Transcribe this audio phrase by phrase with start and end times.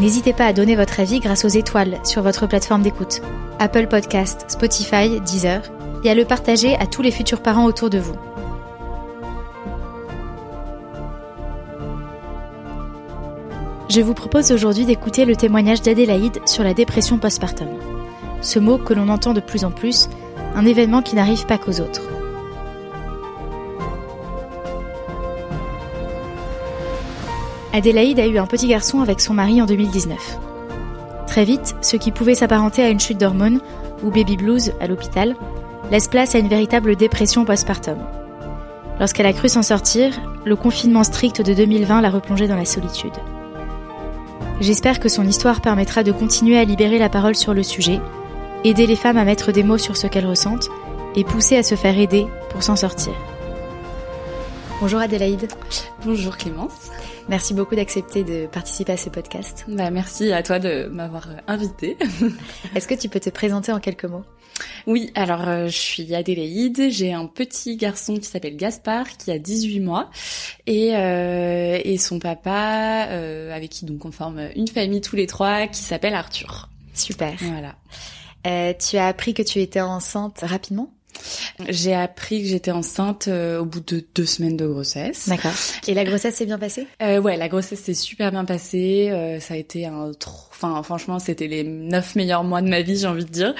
[0.00, 3.20] N'hésitez pas à donner votre avis grâce aux étoiles sur votre plateforme d'écoute,
[3.58, 5.62] Apple Podcast, Spotify, Deezer,
[6.04, 8.16] et à le partager à tous les futurs parents autour de vous.
[13.88, 17.68] Je vous propose aujourd'hui d'écouter le témoignage d'Adélaïde sur la dépression postpartum.
[18.40, 20.08] Ce mot que l'on entend de plus en plus,
[20.54, 22.11] un événement qui n'arrive pas qu'aux autres.
[27.74, 30.38] Adélaïde a eu un petit garçon avec son mari en 2019.
[31.26, 33.60] Très vite, ce qui pouvait s'apparenter à une chute d'hormones
[34.02, 35.34] ou baby blues à l'hôpital
[35.90, 37.96] laisse place à une véritable dépression postpartum.
[39.00, 40.12] Lorsqu'elle a cru s'en sortir,
[40.44, 43.14] le confinement strict de 2020 l'a replongée dans la solitude.
[44.60, 48.00] J'espère que son histoire permettra de continuer à libérer la parole sur le sujet,
[48.64, 50.68] aider les femmes à mettre des mots sur ce qu'elles ressentent
[51.16, 53.14] et pousser à se faire aider pour s'en sortir.
[54.80, 55.48] Bonjour Adélaïde.
[56.04, 56.90] Bonjour Clémence.
[57.28, 59.64] Merci beaucoup d'accepter de participer à ce podcast.
[59.68, 61.96] Bah, merci à toi de m'avoir invité.
[62.74, 64.24] Est-ce que tu peux te présenter en quelques mots?
[64.86, 69.38] Oui, alors euh, je suis Adélaïde, j'ai un petit garçon qui s'appelle Gaspard qui a
[69.38, 70.10] 18 mois
[70.66, 75.26] et, euh, et son papa euh, avec qui donc on forme une famille tous les
[75.26, 76.68] trois qui s'appelle Arthur.
[76.94, 77.34] Super.
[77.40, 77.76] Voilà.
[78.46, 80.92] Euh, tu as appris que tu étais enceinte rapidement?
[81.68, 85.28] J'ai appris que j'étais enceinte euh, au bout de deux semaines de grossesse.
[85.28, 85.52] D'accord.
[85.86, 86.86] Et la grossesse s'est bien passée?
[87.02, 89.10] Euh, Ouais, la grossesse s'est super bien passée.
[89.10, 90.48] Euh, ça a été un trop...
[90.62, 93.54] Enfin, franchement, c'était les neuf meilleurs mois de ma vie, j'ai envie de dire.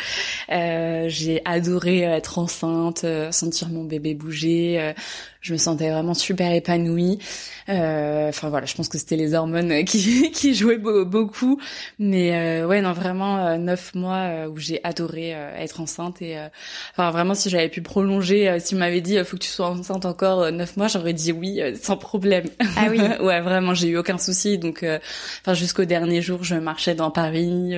[0.51, 4.95] Euh, j'ai adoré être enceinte, sentir mon bébé bouger.
[5.41, 7.19] je me sentais vraiment super épanouie.
[7.69, 11.61] Enfin voilà, je pense que c'était les hormones qui, qui jouaient beaucoup.
[11.99, 16.39] Mais ouais, non, vraiment neuf mois où j'ai adoré être enceinte et
[16.93, 19.69] enfin vraiment si j'avais pu prolonger, euh, si on m'avait dit, faut que tu sois
[19.69, 22.45] enceinte encore euh, neuf mois, j'aurais dit oui, euh, sans problème.
[22.77, 23.01] Ah oui.
[23.21, 24.59] ouais, vraiment, j'ai eu aucun souci.
[24.59, 24.85] Donc,
[25.41, 27.75] enfin, jusqu'au dernier jour, je marchais dans Paris,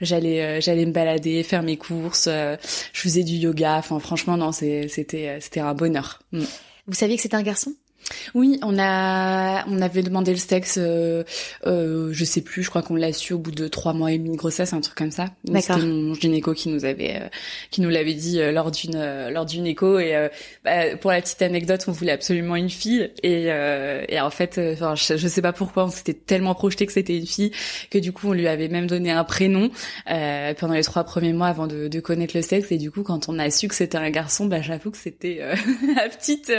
[0.00, 3.76] j'allais, j'allais me balader, faire mes courses, je faisais du yoga.
[3.78, 4.88] Enfin, franchement, non, c'était,
[5.40, 6.20] c'était un bonheur.
[6.32, 6.44] Mm.
[6.86, 7.72] Vous saviez que c'était un garçon?
[8.34, 11.24] Oui, on a, on avait demandé le sexe, euh,
[11.66, 14.18] euh, je sais plus, je crois qu'on l'a su au bout de trois mois et
[14.18, 15.26] demi de grossesse, un truc comme ça.
[15.46, 17.28] C'était mon gynéco qui nous avait, euh,
[17.70, 19.98] qui nous l'avait dit euh, lors d'une, euh, lors d'une écho.
[19.98, 20.28] Et
[20.64, 23.10] bah, pour la petite anecdote, on voulait absolument une fille.
[23.22, 26.92] Et, et en fait, enfin, je, je, sais pas pourquoi, on s'était tellement projeté que
[26.92, 27.52] c'était une fille
[27.90, 29.70] que du coup, on lui avait même donné un prénom
[30.06, 32.70] pendant les trois premiers mois avant de, de, connaître le sexe.
[32.72, 35.40] Et du coup, quand on a su que c'était un garçon, bah j'avoue que c'était
[35.96, 36.52] la petite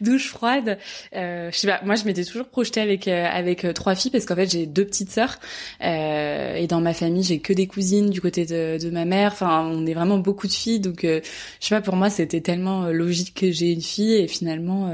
[0.00, 0.77] douche froide.
[1.14, 4.10] Euh, je sais pas, moi je m'étais toujours projetée avec euh, avec euh, trois filles
[4.10, 5.38] parce qu'en fait j'ai deux petites sœurs.
[5.84, 9.32] Euh, et dans ma famille j'ai que des cousines du côté de, de ma mère.
[9.32, 11.20] Enfin, on est vraiment beaucoup de filles, donc euh,
[11.60, 14.90] je sais pas pour moi c'était tellement logique que j'ai une fille et finalement,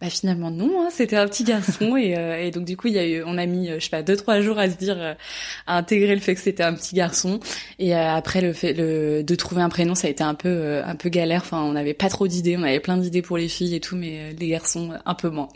[0.00, 1.96] bah finalement non, hein, c'était un petit garçon.
[1.96, 2.14] Et,
[2.46, 4.16] et donc du coup il y a eu, on a mis je sais pas deux
[4.16, 5.16] trois jours à se dire
[5.66, 7.40] à intégrer le fait que c'était un petit garçon.
[7.78, 10.96] Et après le fait le de trouver un prénom ça a été un peu un
[10.96, 11.42] peu galère.
[11.42, 13.96] Enfin on n'avait pas trop d'idées, on avait plein d'idées pour les filles et tout,
[13.96, 15.48] mais les garçons un peu moins.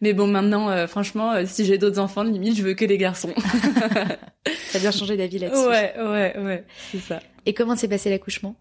[0.00, 2.98] Mais bon, maintenant, euh, franchement, euh, si j'ai d'autres enfants, limite, je veux que des
[2.98, 3.32] garçons.
[4.72, 5.66] T'as bien changé d'avis là-dessus.
[5.68, 7.20] Ouais, ouais, ouais, c'est ça.
[7.46, 8.56] Et comment s'est passé l'accouchement?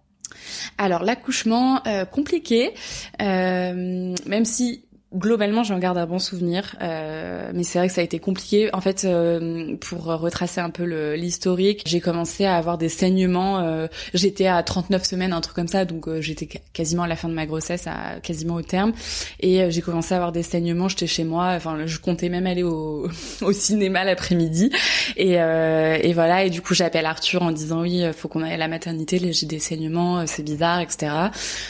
[0.77, 2.73] Alors l'accouchement euh, compliqué,
[3.19, 4.82] même si
[5.15, 8.69] globalement, j'en garde un bon souvenir, euh, mais c'est vrai que ça a été compliqué.
[8.73, 10.83] En fait, euh, pour retracer un peu
[11.13, 13.59] l'historique, j'ai commencé à avoir des saignements.
[13.59, 17.15] Euh, j'étais à 39 semaines, un truc comme ça, donc euh, j'étais quasiment à la
[17.15, 18.93] fin de ma grossesse, à, quasiment au terme,
[19.39, 20.89] et euh, j'ai commencé à avoir des saignements.
[20.89, 23.07] J'étais chez moi, enfin, je comptais même aller au,
[23.41, 24.71] au cinéma l'après-midi,
[25.17, 26.45] et, et voilà.
[26.45, 29.19] Et du coup, j'appelle Arthur en disant oui, faut qu'on aille à la maternité.
[29.31, 31.11] J'ai des saignements, c'est bizarre, etc.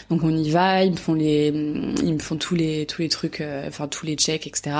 [0.09, 0.83] Donc on y va.
[0.83, 4.05] Ils me font les, ils me font tous les tous les trucs euh, enfin tous
[4.05, 4.75] les checks, etc.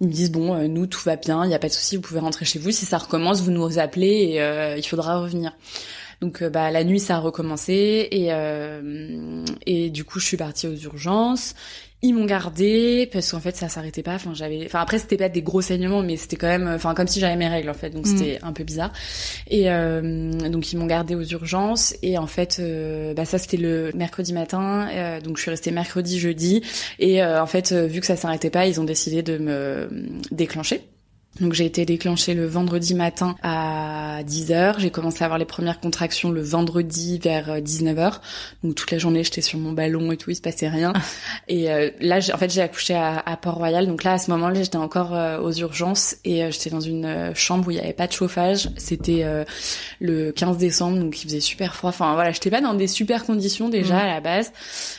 [0.00, 1.96] Ils me disent bon, euh, nous tout va bien, il n'y a pas de souci,
[1.96, 2.70] vous pouvez rentrer chez vous.
[2.70, 5.52] Si ça recommence, vous nous appelez et euh, il faudra revenir.
[6.22, 8.30] Donc bah la nuit ça a recommencé et
[9.66, 11.54] et du coup je suis partie aux urgences
[12.02, 14.14] ils m'ont gardé parce qu'en fait ça s'arrêtait pas.
[14.14, 17.06] Enfin j'avais enfin après c'était pas des gros saignements mais c'était quand même enfin comme
[17.06, 17.90] si j'avais mes règles en fait.
[17.90, 18.16] Donc mm.
[18.16, 18.92] c'était un peu bizarre.
[19.48, 21.94] Et euh, donc ils m'ont gardé aux urgences.
[22.02, 24.88] Et en fait euh, bah ça c'était le mercredi matin.
[24.92, 26.62] Euh, donc je suis restée mercredi jeudi.
[26.98, 29.88] Et en fait vu que ça s'arrêtait pas ils ont décidé de me
[30.30, 30.82] déclencher
[31.40, 34.76] donc j'ai été déclenchée le vendredi matin à 10h.
[34.78, 37.98] J'ai commencé à avoir les premières contractions le vendredi vers 19h.
[37.98, 38.10] Euh,
[38.64, 40.92] Donc toute la journée j'étais sur mon ballon et tout, il se passait rien.
[41.48, 43.86] et euh, là en fait j'ai accouché à, Port-Royal.
[43.86, 47.68] Donc là à ce moment-là j'étais encore euh, aux urgences et j'étais dans une chambre
[47.68, 48.70] où il n'y avait pas de chauffage.
[48.76, 49.24] C'était
[50.00, 51.90] le 15 décembre donc il faisait super froid.
[51.90, 53.98] Enfin voilà, j'étais pas dans des super conditions déjà mmh.
[53.98, 54.52] à la base.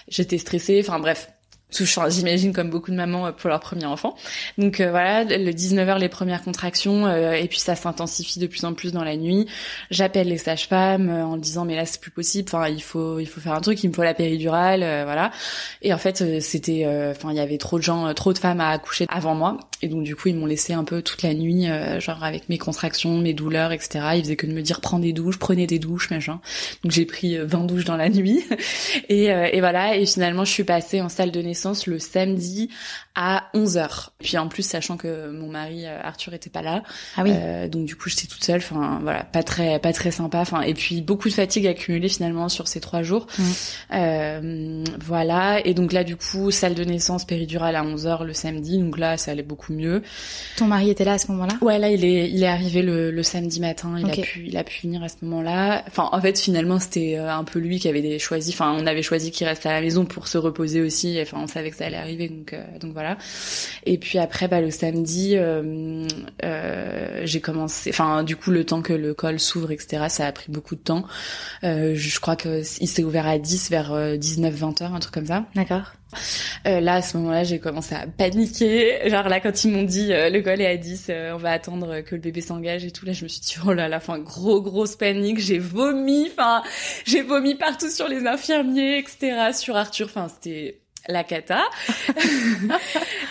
[0.07, 0.83] J'étais stressée.
[0.85, 1.29] Enfin bref,
[1.71, 4.15] j'imagine comme beaucoup de mamans euh, pour leur premier enfant.
[4.57, 8.63] Donc euh, voilà, le 19h les premières contractions euh, et puis ça s'intensifie de plus
[8.65, 9.47] en plus dans la nuit.
[9.91, 13.41] J'appelle les sages-femmes en disant mais là c'est plus possible, enfin il faut il faut
[13.41, 15.31] faire un truc, il me faut la péridurale, voilà.
[15.81, 18.69] Et en fait c'était enfin il y avait trop de gens, trop de femmes à
[18.69, 21.67] accoucher avant moi et donc du coup ils m'ont laissé un peu toute la nuit
[21.99, 23.99] genre avec mes contractions, mes douleurs, etc.
[24.15, 26.39] Ils faisaient que de me dire prends des douches, prenez des douches, machin.
[26.83, 28.43] Donc j'ai pris 20 douches dans la nuit
[29.09, 32.69] et, et voilà et finalement je suis passée en salle de naissance le samedi
[33.19, 34.09] à 11h.
[34.19, 36.83] Puis en plus, sachant que mon mari euh, Arthur était pas là,
[37.15, 37.31] ah oui.
[37.33, 38.59] Euh, donc du coup j'étais toute seule.
[38.59, 40.39] Enfin voilà, pas très pas très sympa.
[40.39, 43.25] Enfin et puis beaucoup de fatigue accumulée finalement sur ces trois jours.
[43.37, 43.43] Mmh.
[43.93, 45.65] Euh, voilà.
[45.65, 48.77] Et donc là du coup salle de naissance péridurale à 11h le samedi.
[48.77, 50.01] Donc là ça allait beaucoup mieux.
[50.57, 51.53] Ton mari était là à ce moment-là?
[51.61, 53.95] Ouais là il est il est arrivé le, le samedi matin.
[53.97, 55.83] Il a pu il a pu venir à ce moment-là.
[55.87, 58.51] Enfin en fait finalement c'était euh, un peu lui qui avait choisi.
[58.51, 61.17] Enfin on avait choisi qu'il reste à la maison pour se reposer aussi.
[61.21, 63.17] Enfin on savait que ça allait arriver donc donc voilà.
[63.85, 66.07] Et puis après, bah, le samedi, euh,
[66.43, 67.89] euh, j'ai commencé.
[67.89, 70.81] Enfin, du coup, le temps que le col s'ouvre, etc., ça a pris beaucoup de
[70.81, 71.05] temps.
[71.63, 75.27] Euh, je crois que il s'est ouvert à 10 vers 19-20 heures, un truc comme
[75.27, 75.45] ça.
[75.55, 75.93] D'accord.
[76.65, 79.09] Euh, là, à ce moment-là, j'ai commencé à paniquer.
[79.09, 82.15] Genre là, quand ils m'ont dit le col est à 10, on va attendre que
[82.15, 84.61] le bébé s'engage et tout, là, je me suis dit, oh là là, enfin, gros,
[84.61, 85.39] grosse panique.
[85.39, 86.63] J'ai vomi, enfin,
[87.05, 90.07] j'ai vomi partout sur les infirmiers, etc., sur Arthur.
[90.07, 91.63] Enfin, c'était la cata.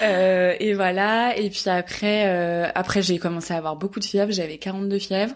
[0.02, 1.36] euh, et voilà.
[1.36, 4.32] Et puis après, euh, après j'ai commencé à avoir beaucoup de fièvre.
[4.32, 5.34] J'avais 42 fièvres.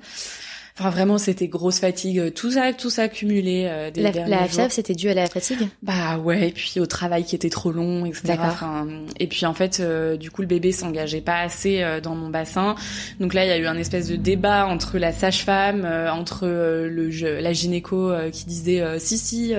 [0.81, 3.03] Enfin, vraiment, c'était grosse fatigue, tout ça, tout ça.
[3.23, 5.69] Euh, des la, la fièvre, c'était dû à la fatigue?
[5.82, 8.37] Bah ouais, et puis au travail qui était trop long, etc.
[8.38, 8.87] Enfin,
[9.19, 12.31] et puis en fait, euh, du coup, le bébé s'engageait pas assez euh, dans mon
[12.31, 12.77] bassin.
[13.19, 16.47] Donc là, il y a eu un espèce de débat entre la sage-femme, euh, entre
[16.47, 17.11] le
[17.41, 19.53] la gynéco qui disait si si,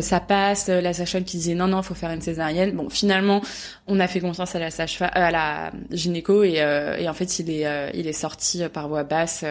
[0.00, 2.72] ça passe, la sage-femme qui disait non non, faut faire une césarienne.
[2.72, 3.42] Bon, finalement,
[3.86, 6.54] on a fait confiance à la sage-femme, à la gynéco, et,
[6.98, 9.44] et en fait, il est il est sorti par voie basse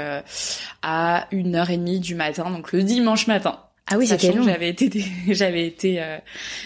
[0.81, 3.59] à à une heure et demie du matin, donc le dimanche matin.
[3.89, 4.43] Ah oui, c'était long.
[4.43, 6.17] J'avais été j'avais été euh,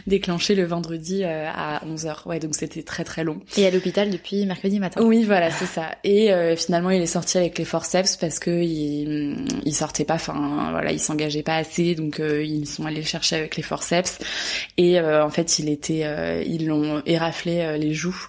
[0.07, 2.27] déclenchée le vendredi euh, à 11h.
[2.27, 3.39] Ouais, donc c'était très très long.
[3.57, 5.01] Et à l'hôpital depuis mercredi matin.
[5.03, 5.95] Oui, voilà, c'est ça.
[6.03, 10.15] Et euh, finalement, il est sorti avec les forceps parce que il, il sortait pas
[10.15, 14.19] enfin voilà, il s'engageait pas assez donc ils sont allés le chercher avec les forceps
[14.77, 18.27] et en fait, il était ils l'ont éraflé les joues.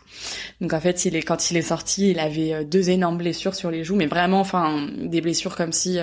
[0.60, 3.70] Donc en fait, il est quand il est sorti, il avait deux énormes blessures sur
[3.70, 5.98] les joues mais vraiment enfin des blessures comme si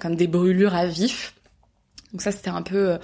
[0.00, 1.31] comme des brûlures à vif.
[2.12, 2.98] Donc ça c'était un peu euh,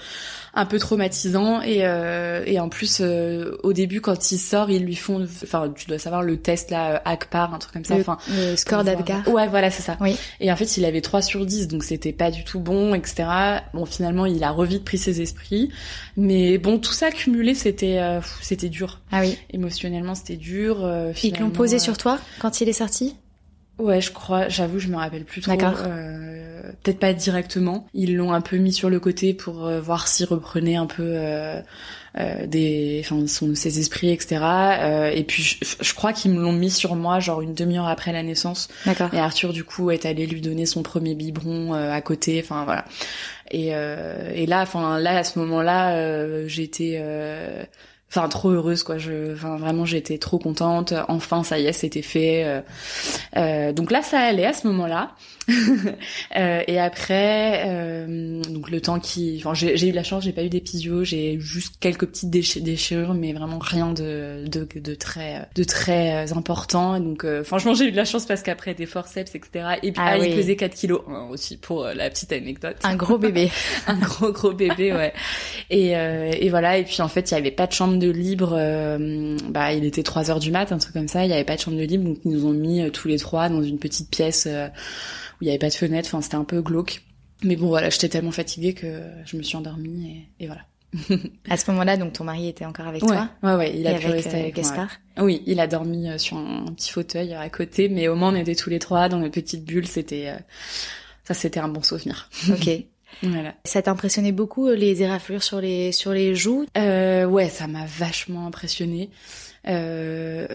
[0.52, 1.62] un peu traumatisant.
[1.62, 5.72] Et euh, et en plus euh, au début quand il sort ils lui font enfin
[5.74, 9.26] tu dois savoir le test là ACPAR un truc comme ça enfin le score d'ACPAR
[9.28, 9.96] ouais voilà c'est ça.
[10.00, 10.16] Oui.
[10.40, 13.28] Et en fait il avait 3 sur 10 donc c'était pas du tout bon etc
[13.72, 15.70] bon finalement il a revite pris ses esprits.
[16.16, 18.00] Mais bon tout ça cumulé c'était
[18.42, 19.00] c'était dur.
[19.10, 19.38] Ah oui.
[19.50, 20.86] Émotionnellement c'était dur
[21.22, 23.16] ils l'ont posé sur toi quand il est sorti?
[23.78, 25.52] Ouais, je crois, j'avoue, je me rappelle plus trop.
[25.52, 25.78] D'accord.
[26.82, 27.86] Peut-être pas directement.
[27.92, 31.02] Ils l'ont un peu mis sur le côté pour euh, voir s'il reprenait un peu
[31.02, 31.60] euh,
[32.18, 34.40] euh des, enfin, son, ses esprits, etc.
[34.42, 37.88] Euh, et puis, je, je crois qu'ils me l'ont mis sur moi, genre une demi-heure
[37.88, 38.68] après la naissance.
[38.86, 39.12] D'accord.
[39.12, 42.40] Et Arthur, du coup, est allé lui donner son premier biberon à côté.
[42.42, 42.84] Enfin, voilà.
[43.50, 47.00] Et, et là, enfin, là, à ce moment-là, j'étais
[48.10, 48.98] enfin trop heureuse quoi.
[48.98, 50.94] Je enfin vraiment j'étais trop contente.
[51.08, 52.44] Enfin ça y est c'était fait.
[52.44, 52.60] Euh,
[53.36, 55.12] euh, donc là ça allait à ce moment-là.
[56.36, 58.06] Euh, et après,
[58.68, 61.74] donc le temps qui, enfin j'ai eu la chance, j'ai pas eu d'épisio, j'ai juste
[61.80, 67.00] quelques petites déchirures, mais vraiment rien de de, de très de très important.
[67.00, 69.76] Donc euh, franchement j'ai eu de la chance parce qu'après des forceps etc.
[69.82, 72.76] Et puis ah, ah il pesait 4 kilos aussi pour euh, la petite anecdote.
[72.84, 73.50] Un gros bébé,
[73.86, 75.12] un gros gros bébé ouais.
[75.70, 78.50] Et et voilà et puis en fait il y avait pas de chambre de libre,
[79.48, 81.56] bah il était 3 heures du mat, un truc comme ça, il y avait pas
[81.56, 84.10] de chambre de libre donc ils nous ont mis tous les trois dans une petite
[84.10, 86.08] pièce où il y avait pas de fenêtre.
[86.08, 87.02] Enfin, c'était un peu glauque.
[87.42, 90.62] Mais bon, voilà, j'étais tellement fatiguée que je me suis endormie et, et voilà.
[91.50, 94.06] à ce moment-là, donc ton mari était encore avec toi Ouais, ouais, il a pu
[94.06, 94.56] avec, rester avec.
[94.56, 94.88] Moi.
[95.18, 98.54] Oui, il a dormi sur un, petit fauteuil à côté, mais au moins on était
[98.54, 99.86] tous les trois dans une petite bulle.
[99.86, 100.32] C'était
[101.24, 102.30] ça, c'était un bon souvenir.
[102.50, 102.70] Ok.
[103.22, 103.54] Voilà.
[103.64, 106.66] Ça t'a impressionné beaucoup les éraflures sur les sur les joues?
[106.76, 109.10] Euh, Ouais, ça m'a vachement impressionné.
[109.66, 110.46] Euh,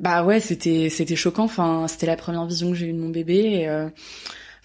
[0.00, 1.44] bah ouais, c'était c'était choquant.
[1.44, 3.34] Enfin, c'était la première vision que j'ai eue de mon bébé.
[3.34, 3.88] Et, euh,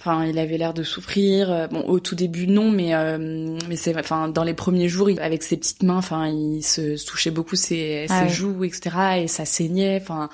[0.07, 1.67] Enfin, il avait l'air de souffrir.
[1.69, 5.43] Bon, au tout début, non, mais euh, mais c'est, enfin, dans les premiers jours, avec
[5.43, 8.29] ses petites mains, enfin, il se, touchait beaucoup ses, ah ses ouais.
[8.29, 8.89] joues, etc.
[9.23, 9.99] Et ça saignait.
[10.01, 10.29] Enfin,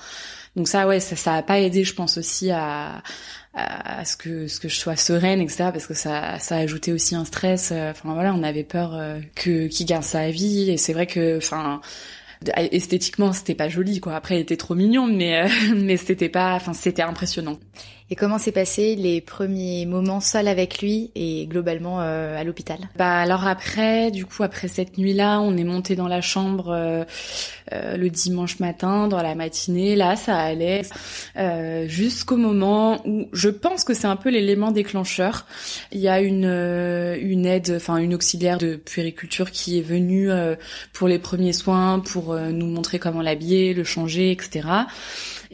[0.56, 3.02] donc ça, ouais, ça, ça a pas aidé, je pense aussi à,
[3.56, 5.70] à ce que ce que je sois sereine, etc.
[5.74, 7.72] Parce que ça, ça a ajouté aussi un stress.
[7.72, 9.00] Enfin voilà, on avait peur
[9.36, 10.70] que qu'il garde sa vie.
[10.70, 11.82] Et c'est vrai que, enfin
[12.72, 16.54] esthétiquement c'était pas joli quoi après il était trop mignon mais euh, mais c'était pas
[16.56, 17.60] enfin c'était impressionnant
[18.10, 22.78] et comment s'est passé les premiers moments seuls avec lui et globalement euh, à l'hôpital?
[22.98, 27.04] Bah alors après, du coup après cette nuit-là, on est monté dans la chambre euh,
[27.72, 29.96] euh, le dimanche matin, dans la matinée.
[29.96, 30.82] Là, ça allait
[31.38, 35.46] euh, jusqu'au moment où je pense que c'est un peu l'élément déclencheur.
[35.92, 40.30] Il y a une une aide, enfin une auxiliaire de puériculture qui est venue
[40.92, 44.68] pour les premiers soins, pour nous montrer comment l'habiller, le changer, etc.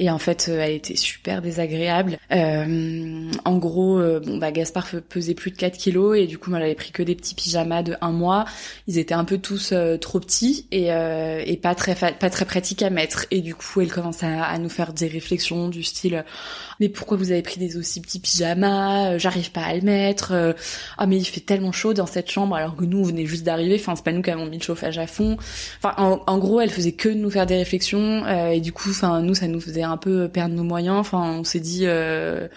[0.01, 2.17] Et en fait, euh, elle était super désagréable.
[2.31, 6.49] Euh, en gros, euh, bon bah Gaspard pesait plus de 4 kilos et du coup,
[6.49, 8.45] moi, j'avais pris que des petits pyjamas de un mois.
[8.87, 12.89] Ils étaient un peu tous trop petits et, et pas très pas très pratiques à
[12.89, 13.25] mettre.
[13.29, 16.23] Et du coup, elle commence à, nous faire des réflexions du style
[16.79, 19.17] mais pourquoi vous avez pris des aussi petits pyjamas?
[19.17, 20.55] J'arrive pas à le mettre.
[20.97, 23.43] Ah mais il fait tellement chaud dans cette chambre alors que nous on venait juste
[23.43, 23.75] d'arriver.
[23.77, 25.35] Enfin c'est pas nous qui avons mis le chauffage à fond.
[25.83, 29.21] Enfin en, gros elle faisait que de nous faire des réflexions et du coup enfin
[29.21, 30.97] nous ça nous faisait un peu perdre nos moyens.
[30.97, 32.47] Enfin, on s'est dit, euh,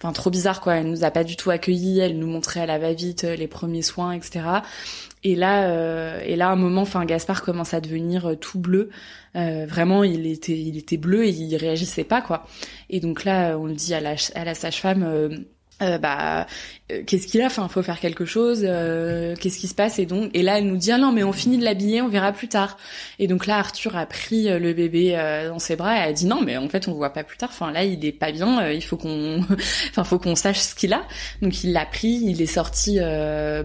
[0.00, 0.76] enfin trop bizarre quoi.
[0.76, 2.00] Elle nous a pas du tout accueillis.
[2.00, 4.44] Elle nous montrait à la va-vite euh, les premiers soins, etc.
[5.24, 8.90] Et là, euh, et là, à un moment, enfin, Gaspard commence à devenir tout bleu.
[9.34, 12.46] vraiment, il était, il était bleu et il réagissait pas quoi.
[12.90, 15.44] Et donc là, on le dit à la, à la sage-femme.
[15.80, 16.48] Euh, bah
[16.90, 20.06] euh, qu'est-ce qu'il a enfin faut faire quelque chose euh, qu'est-ce qui se passe et
[20.06, 22.32] donc et là elle nous dit ah non mais on finit de l'habiller on verra
[22.32, 22.76] plus tard.
[23.20, 25.12] Et donc là Arthur a pris le bébé
[25.46, 27.50] dans ses bras et a dit non mais en fait on voit pas plus tard.
[27.52, 29.40] Enfin là il est pas bien il faut qu'on
[29.90, 31.02] enfin faut qu'on sache ce qu'il a.
[31.42, 32.98] Donc il l'a pris il est sorti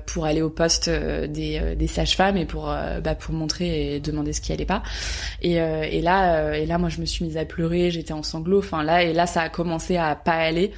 [0.05, 4.41] pour aller au poste des, des sages-femmes et pour bah pour montrer et demander ce
[4.41, 4.83] qui allait pas.
[5.41, 8.59] Et, et là et là moi je me suis mise à pleurer j'étais en sanglots.
[8.59, 10.71] Enfin là et là ça a commencé à pas aller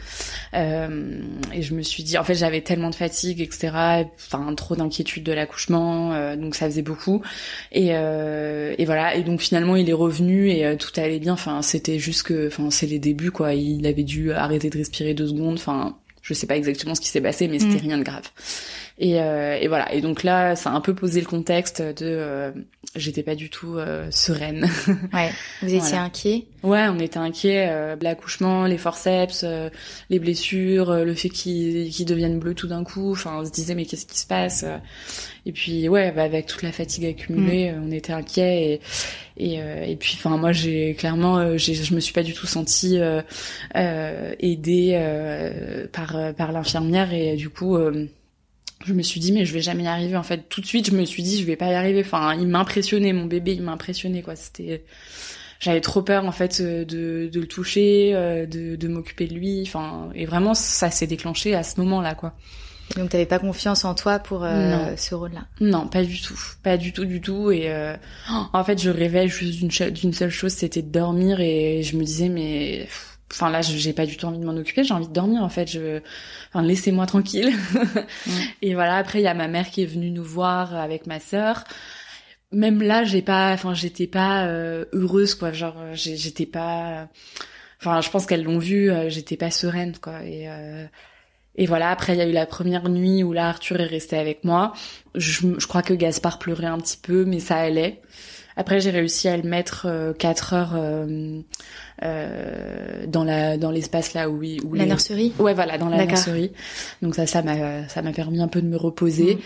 [1.53, 4.05] et je me suis dit, en fait, j'avais tellement de fatigue, etc.
[4.17, 7.21] Enfin, trop d'inquiétude de l'accouchement, euh, donc ça faisait beaucoup.
[7.71, 9.15] Et, euh, et voilà.
[9.15, 11.33] Et donc finalement, il est revenu et euh, tout allait bien.
[11.33, 13.53] Enfin, c'était juste que, enfin, c'est les débuts, quoi.
[13.53, 15.55] Il avait dû arrêter de respirer deux secondes.
[15.55, 17.87] Enfin, je sais pas exactement ce qui s'est passé, mais c'était mm.
[17.87, 18.31] rien de grave.
[18.97, 19.93] Et, euh, et, voilà.
[19.93, 22.51] Et donc là, ça a un peu posé le contexte de, euh,
[22.95, 24.69] j'étais pas du tout euh, sereine.
[25.13, 25.31] ouais.
[25.61, 26.03] Vous étiez voilà.
[26.03, 26.45] inquiet?
[26.63, 27.67] Ouais, on était inquiet.
[27.69, 29.69] Euh, l'accouchement, les forceps, euh,
[30.09, 33.11] les blessures, le fait qu'ils qu'ils deviennent bleus tout d'un coup.
[33.11, 34.65] Enfin, on se disait mais qu'est-ce qui se passe?
[35.45, 37.83] Et puis ouais, bah, avec toute la fatigue accumulée, mm.
[37.85, 38.79] on était inquiet.
[39.37, 42.97] Et et, et puis enfin moi j'ai clairement, je me suis pas du tout sentie
[43.73, 47.77] aidée par par l'infirmière et du coup
[48.83, 50.49] je me suis dit mais je vais jamais y arriver en fait.
[50.49, 52.01] Tout de suite je me suis dit je vais pas y arriver.
[52.01, 54.35] Enfin il m'impressionnait mon bébé il m'impressionnait quoi.
[54.35, 54.83] C'était
[55.59, 59.33] j'avais trop peur en fait euh, de, de le toucher euh, de, de m'occuper de
[59.33, 59.63] lui.
[59.65, 62.33] Enfin et vraiment ça s'est déclenché à ce moment là quoi.
[62.95, 65.47] Donc t'avais pas confiance en toi pour euh, ce rôle-là?
[65.59, 67.49] Non, pas du tout, pas du tout, du tout.
[67.49, 67.95] Et euh,
[68.53, 71.39] en fait, je rêvais juste d'une seule chose, c'était de dormir.
[71.39, 72.87] Et je me disais, mais
[73.31, 75.49] enfin là j'ai pas du tout envie de m'en occuper j'ai envie de dormir en
[75.49, 75.99] fait je
[76.49, 77.51] enfin laissez-moi tranquille
[78.61, 81.19] et voilà après il y a ma mère qui est venue nous voir avec ma
[81.19, 81.63] sœur
[82.51, 87.09] même là j'ai pas enfin j'étais pas euh, heureuse quoi genre j'étais pas
[87.81, 90.85] enfin je pense qu'elles l'ont vu euh, j'étais pas sereine quoi et euh,
[91.57, 94.17] et voilà, après il y a eu la première nuit où là Arthur est resté
[94.17, 94.73] avec moi.
[95.15, 98.01] Je, je crois que Gaspard pleurait un petit peu, mais ça allait.
[98.57, 101.41] Après, j'ai réussi à le mettre euh, 4 heures euh,
[102.03, 105.33] euh, dans la dans l'espace là où, où la nurserie?
[105.39, 106.51] Ouais, voilà, dans la nurserie.
[107.01, 109.35] Donc ça, ça m'a ça m'a permis un peu de me reposer.
[109.35, 109.39] Mm.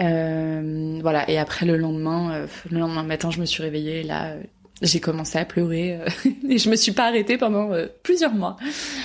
[0.00, 1.28] Euh, voilà.
[1.30, 4.00] Et après le lendemain, euh, le lendemain matin, je me suis réveillée.
[4.00, 4.34] Et là,
[4.82, 5.98] j'ai commencé à pleurer
[6.48, 7.70] et je me suis pas arrêtée pendant
[8.02, 8.56] plusieurs mois.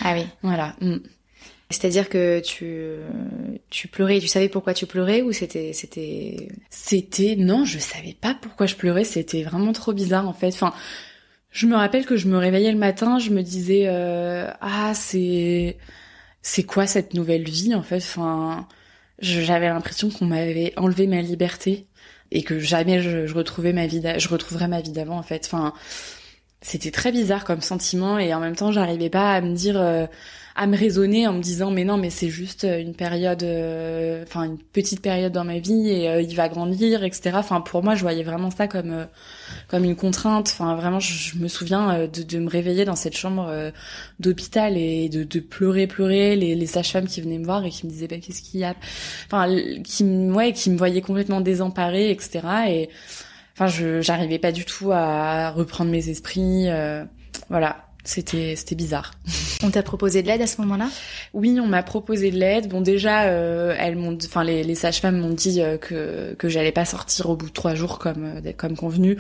[0.04, 0.26] Ah oui.
[0.42, 0.76] Voilà.
[0.82, 0.98] Mm.
[1.72, 2.98] C'est-à-dire que tu
[3.70, 8.36] tu pleurais, tu savais pourquoi tu pleurais ou c'était c'était c'était non, je savais pas
[8.40, 10.48] pourquoi je pleurais, c'était vraiment trop bizarre en fait.
[10.50, 10.74] Enfin,
[11.52, 15.78] je me rappelle que je me réveillais le matin, je me disais euh, ah, c'est
[16.42, 17.98] c'est quoi cette nouvelle vie en fait?
[17.98, 18.68] Enfin,
[19.20, 21.88] j'avais l'impression qu'on m'avait enlevé ma liberté
[22.32, 25.44] et que jamais je, retrouvais ma vie, je retrouverais ma vie d'avant en fait.
[25.46, 25.74] Enfin,
[26.62, 29.78] c'était très bizarre comme sentiment et en même temps, j'arrivais pas à me dire
[30.56, 34.24] à me raisonner en me disant mais non mais c'est juste euh, une période euh,
[34.24, 37.84] enfin une petite période dans ma vie et euh, il va grandir etc enfin pour
[37.84, 39.08] moi je voyais vraiment ça comme
[39.68, 40.50] comme une contrainte.
[40.52, 43.72] Enfin vraiment je, me souviens de, de, me réveiller dans cette chambre
[44.20, 47.86] d'hôpital et de, de, pleurer pleurer les, les sages-femmes qui venaient me voir et qui
[47.86, 48.76] me disaient bah, qu'est-ce qu'il y a?
[49.26, 49.48] Enfin
[49.84, 52.90] qui ouais qui me voyaient complètement désemparée etc et
[53.54, 56.68] enfin je j'arrivais pas du tout à reprendre mes esprits
[57.50, 59.12] voilà c'était c'était bizarre.
[59.64, 60.90] On t'a proposé de l'aide à ce moment-là?
[61.34, 62.68] Oui, on m'a proposé de l'aide.
[62.68, 66.72] Bon déjà, euh, elles m'ont, enfin les, les sages-femmes m'ont dit euh, que que j'allais
[66.72, 69.18] pas sortir au bout de trois jours comme euh, comme convenu,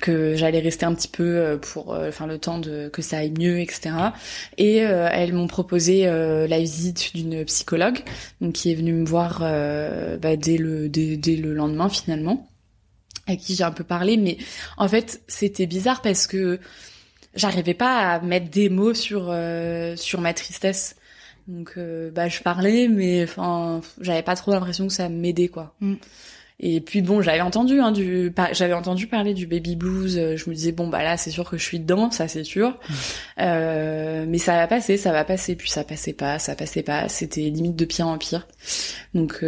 [0.00, 3.60] que j'allais rester un petit peu pour, enfin le temps de que ça aille mieux,
[3.60, 3.90] etc.
[4.58, 7.98] Et elles m'ont proposé la visite d'une psychologue,
[8.40, 12.48] donc qui est venue me voir bah, dès le dès, dès le lendemain finalement,
[13.26, 14.16] à qui j'ai un peu parlé.
[14.16, 14.38] Mais
[14.76, 16.60] en fait, c'était bizarre parce que
[17.34, 20.96] j'arrivais pas à mettre des mots sur euh, sur ma tristesse.
[21.46, 25.74] Donc euh, bah je parlais mais enfin j'avais pas trop l'impression que ça m'aidait quoi.
[25.80, 25.94] Mm.
[26.60, 30.48] Et puis bon, j'avais entendu hein, du j'avais entendu parler du baby blues, euh, je
[30.48, 32.70] me disais bon bah là c'est sûr que je suis dedans, ça c'est sûr.
[32.70, 32.94] Mm.
[33.40, 37.08] Euh, mais ça va passer, ça va passer puis ça passait pas, ça passait pas,
[37.08, 38.46] c'était limite de pire en pire.
[39.12, 39.44] Donc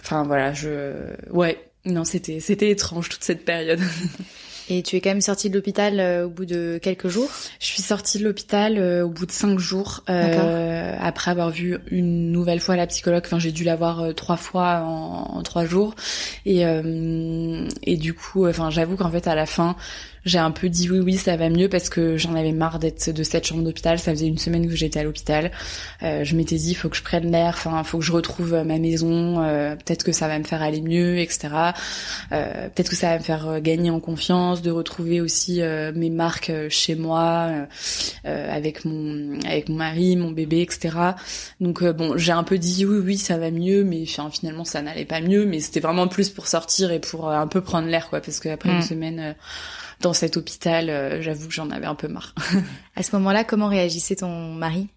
[0.00, 0.94] enfin voilà, je
[1.30, 3.80] ouais, non, c'était c'était étrange toute cette période.
[4.70, 7.28] Et tu es quand même sortie de l'hôpital euh, au bout de quelques jours?
[7.58, 11.76] Je suis sortie de l'hôpital euh, au bout de cinq jours, euh, après avoir vu
[11.90, 13.24] une nouvelle fois la psychologue.
[13.26, 15.96] Enfin, j'ai dû la voir euh, trois fois en, en, trois jours.
[16.46, 19.74] Et, et du coup, enfin, j'avoue qu'en fait, à la fin,
[20.24, 23.10] j'ai un peu dit oui oui ça va mieux parce que j'en avais marre d'être
[23.10, 23.98] de cette chambre d'hôpital.
[23.98, 25.50] Ça faisait une semaine que j'étais à l'hôpital.
[26.02, 28.78] Euh, je m'étais dit faut que je prenne l'air enfin faut que je retrouve ma
[28.78, 31.48] maison euh, peut-être que ça va me faire aller mieux etc
[32.32, 36.10] euh, peut-être que ça va me faire gagner en confiance de retrouver aussi euh, mes
[36.10, 37.50] marques euh, chez moi
[38.24, 40.90] avec mon avec mon mari mon bébé etc
[41.60, 45.04] donc bon j'ai un peu dit oui oui ça va mieux mais finalement ça n'allait
[45.04, 45.46] pas mieux.
[45.46, 48.70] Mais c'était vraiment plus pour sortir et pour un peu prendre l'air quoi parce qu'après
[48.70, 48.82] une mm.
[48.82, 49.34] semaine
[50.00, 52.34] dans cet hôpital, euh, j'avoue que j'en avais un peu marre.
[52.96, 54.88] à ce moment-là, comment réagissait ton mari?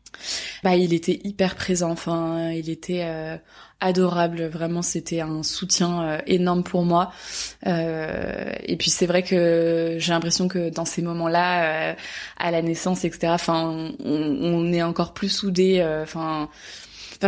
[0.63, 1.91] Bah, il était hyper présent.
[1.91, 3.35] Enfin, il était euh,
[3.81, 4.45] adorable.
[4.45, 7.11] Vraiment, c'était un soutien euh, énorme pour moi.
[7.65, 11.95] et puis c'est vrai que j'ai l'impression que dans ces moments-là,
[12.37, 13.33] à la naissance, etc.
[13.33, 15.83] Enfin, on, on est encore plus soudés.
[16.03, 16.49] Enfin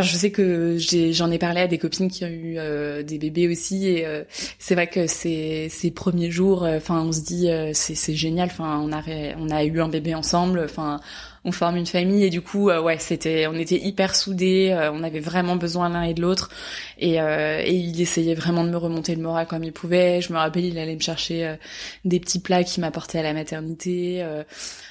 [0.02, 0.76] je sais que
[1.12, 4.24] j'en ai, parlé à des copines qui ont eu euh, des bébés aussi, et euh,
[4.58, 8.48] c'est vrai que ces, ces premiers jours, euh, enfin, on se dit c'est génial.
[8.50, 9.02] Enfin, on a
[9.38, 10.62] on a eu un bébé ensemble.
[10.64, 11.00] Enfin,
[11.46, 14.90] on forme une famille et du coup euh, ouais c'était on était hyper soudés euh,
[14.92, 16.50] on avait vraiment besoin l'un et de l'autre.
[16.98, 20.20] Et, euh, et il essayait vraiment de me remonter le moral comme il pouvait.
[20.20, 21.56] Je me rappelle il allait me chercher
[22.04, 24.24] des petits plats qu'il m'apportait à la maternité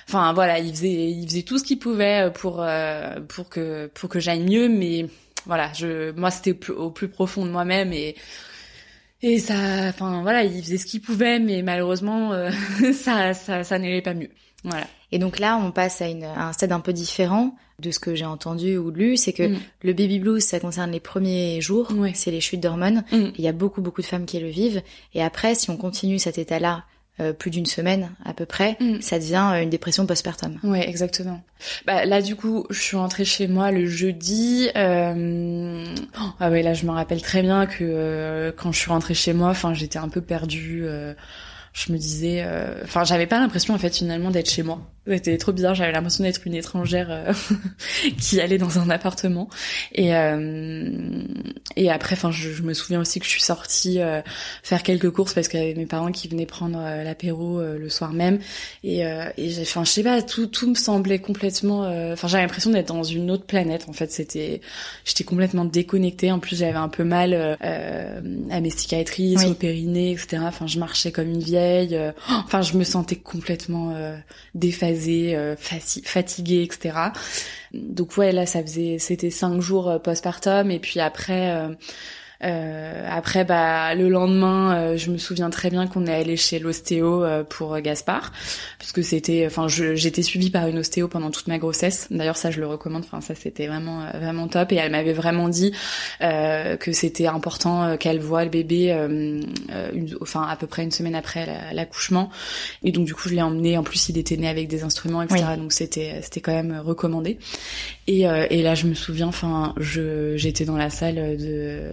[0.07, 2.65] enfin voilà il faisait il faisait tout ce qu'il pouvait pour
[3.27, 4.69] pour que pour que j'aille mieux.
[4.69, 5.07] Mais
[5.45, 8.15] voilà je moi c'était au, plus profond de moi-même et
[9.21, 12.31] et ça enfin voilà il faisait ce qu'il pouvait mais malheureusement
[12.93, 14.29] ça ça ça n'allait pas mieux
[14.63, 17.99] voilà et donc là, on passe à, une, un stade un peu différent de ce
[17.99, 19.59] que j'ai entendu ou lu, c'est que mm.
[19.83, 23.05] le baby blues, ça concerne les premiers jours, c'est les chutes d'hormones.
[23.13, 23.27] Mm.
[23.37, 24.81] Il y a beaucoup, beaucoup de femmes qui le vivent.
[25.13, 26.83] Et après, si on continue cet état-là
[27.21, 28.99] euh, plus d'une semaine à peu près, mm.
[28.99, 30.59] ça devient euh, une dépression postpartum.
[30.63, 31.41] Ouais, exactement.
[31.85, 34.69] Bah là du coup, je suis rentrée chez moi le jeudi.
[34.75, 35.95] Euh...
[36.41, 39.31] Ah ouais, là je me rappelle très bien que euh, quand je suis rentrée chez
[39.31, 40.85] moi, enfin j'étais un peu perdue.
[41.75, 42.45] Je me disais,
[42.83, 44.81] enfin j'avais pas l'impression en fait finalement d'être chez moi.
[45.07, 47.31] C'était trop bizarre, j'avais l'impression d'être une étrangère euh,
[48.19, 49.49] qui allait dans un appartement.
[49.93, 51.21] Et euh,
[51.75, 54.21] et après, enfin, je, me souviens aussi que je suis sortie euh,
[54.63, 58.13] faire quelques courses parce qu'il y avait mes parents qui venaient prendre l'apéro le soir
[58.13, 58.39] même.
[58.83, 59.01] Et
[59.37, 61.81] et j'ai, enfin, je sais pas, tout tout me semblait complètement.
[62.13, 63.85] Enfin, j'avais l'impression d'être dans une autre planète.
[63.87, 64.61] En fait, c'était,
[65.03, 66.31] j'étais complètement déconnectée.
[66.31, 70.37] En plus, j'avais un peu mal à mes cicatrices, au périnée, etc.
[70.41, 71.64] Enfin, je marchais comme une vieille.
[72.27, 73.93] Enfin, je me sentais complètement
[74.53, 76.97] déphasée euh, fatiguée, etc.
[77.73, 81.53] Donc ouais, là, ça faisait, c'était cinq jours euh, postpartum, et puis après,
[82.45, 86.37] euh, Euh, après, bah, le lendemain, euh, je me souviens très bien qu'on est allé
[86.37, 88.31] chez l'ostéo euh, pour Gaspard,
[88.79, 92.07] puisque c'était, enfin, j'étais suivie par une ostéo pendant toute ma grossesse.
[92.11, 93.03] D'ailleurs, ça, je le recommande.
[93.05, 94.71] Enfin, ça, c'était vraiment, vraiment top.
[94.71, 95.73] Et elle m'avait vraiment dit
[96.19, 99.45] que c'était important qu'elle voit le bébé, une,
[100.21, 102.29] enfin, à peu près une semaine après l'accouchement.
[102.83, 103.77] Et donc, du coup, je l'ai emmené.
[103.77, 105.43] En plus, il était né avec des instruments, etc.
[105.57, 107.37] Donc, c'était, c'était quand même recommandé.
[108.07, 111.91] Et, et là, je me souviens, enfin, je, j'étais dans la salle de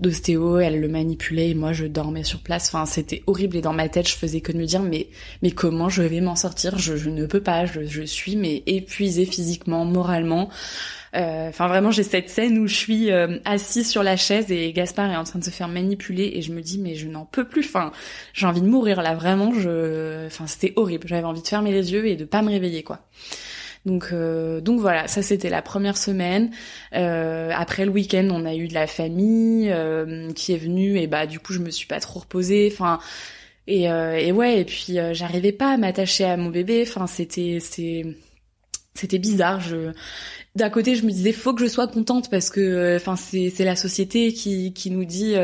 [0.00, 2.68] d'ostéo, elle le manipulait et moi je dormais sur place.
[2.68, 5.08] Enfin, c'était horrible et dans ma tête, je faisais que de me dire mais
[5.42, 6.78] mais comment je vais m'en sortir?
[6.78, 7.66] Je, je, ne peux pas.
[7.66, 10.48] Je, je suis mais épuisée physiquement, moralement.
[11.14, 14.72] Euh, enfin vraiment, j'ai cette scène où je suis euh, assise sur la chaise et
[14.72, 17.26] Gaspard est en train de se faire manipuler et je me dis mais je n'en
[17.26, 17.64] peux plus.
[17.66, 17.92] Enfin,
[18.32, 19.14] j'ai envie de mourir là.
[19.14, 21.06] Vraiment, je, enfin c'était horrible.
[21.06, 23.00] J'avais envie de fermer les yeux et de pas me réveiller quoi.
[23.84, 26.50] Donc euh, donc voilà, ça c'était la première semaine.
[26.94, 31.06] Euh, après le week-end, on a eu de la famille euh, qui est venue et
[31.08, 32.68] bah du coup je me suis pas trop reposée.
[32.72, 33.00] Enfin
[33.66, 36.84] et, et ouais et puis j'arrivais pas à m'attacher à mon bébé.
[36.86, 38.04] Enfin c'était c'est
[38.94, 39.60] c'était bizarre.
[39.60, 39.92] Je
[40.54, 43.64] d'un côté je me disais faut que je sois contente parce que enfin c'est c'est
[43.64, 45.34] la société qui qui nous dit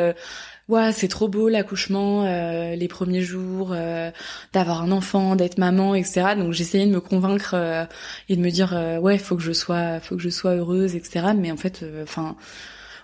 [0.68, 4.10] ouais c'est trop beau l'accouchement euh, les premiers jours euh,
[4.52, 7.84] d'avoir un enfant d'être maman etc donc j'essayais de me convaincre euh,
[8.28, 11.28] et de me dire ouais faut que je sois faut que je sois heureuse etc
[11.36, 12.36] mais en fait enfin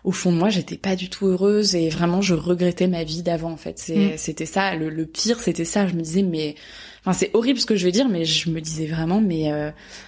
[0.05, 3.22] au fond de moi j'étais pas du tout heureuse et vraiment je regrettais ma vie
[3.22, 3.83] d'avant en fait.
[3.88, 4.18] Mm.
[4.18, 4.74] c'était ça.
[4.74, 5.87] Le, le pire c'était ça.
[5.87, 6.57] Je me disais mais
[7.00, 9.50] enfin c'est horrible ce que je veux dire mais je me disais vraiment mais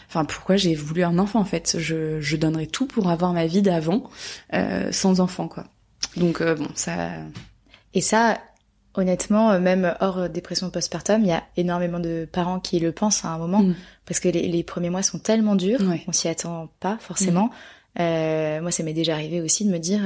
[0.06, 1.76] enfin pourquoi j'ai voulu un enfant en fait?
[1.78, 4.10] Je je donnerais tout pour avoir ma vie d'avant
[4.90, 5.64] sans enfant quoi
[6.16, 7.10] donc euh, bon, ça.
[7.94, 8.38] Et ça,
[8.94, 13.24] honnêtement, euh, même hors dépression postpartum, il y a énormément de parents qui le pensent
[13.24, 13.74] à un moment, mm.
[14.04, 17.46] parce que les, premiers mois sont tellement durs, on s'y attend pas forcément.
[17.46, 18.00] Mm.
[18.00, 20.02] Euh, moi, ça m'est déjà arrivé aussi de me dire,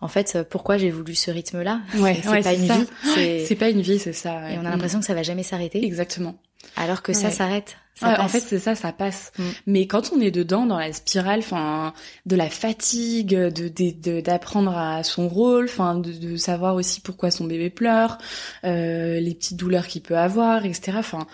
[0.00, 1.80] en fait, pourquoi j'ai voulu ce rythme-là?
[1.98, 2.86] Ouais, C'est pas, une vie.
[3.46, 4.50] C'est pas une vie, c'est ça.
[4.50, 5.84] Et on a l'impression que ça va jamais s'arrêter.
[5.84, 6.36] Exactement.
[6.76, 9.32] Alors que ça s'arrête en fait, c'est ça, ça passe.
[9.38, 9.42] Mm.
[9.66, 11.94] Mais quand on est dedans, dans la spirale, enfin,
[12.26, 17.70] de la fatigue, de d'apprendre à son rôle, enfin, de, savoir aussi pourquoi son bébé
[17.70, 18.18] pleure,
[18.64, 20.98] euh, les petites douleurs qu'il peut avoir, etc.
[20.98, 21.26] Enfin,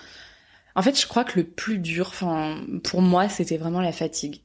[0.74, 4.42] en fait, je crois que le plus dur, enfin, pour moi, c'était vraiment la fatigue.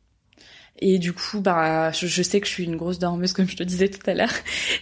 [0.80, 3.64] Et du coup, bah, je, sais que je suis une grosse dormeuse, comme je te
[3.64, 4.34] disais tout à l'heure.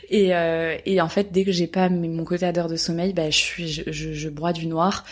[0.10, 3.13] Et, euh, et en fait, dès que j'ai pas mon côté à d'heure de sommeil,
[3.13, 5.06] bah, je suis, je, je, je broie du noir.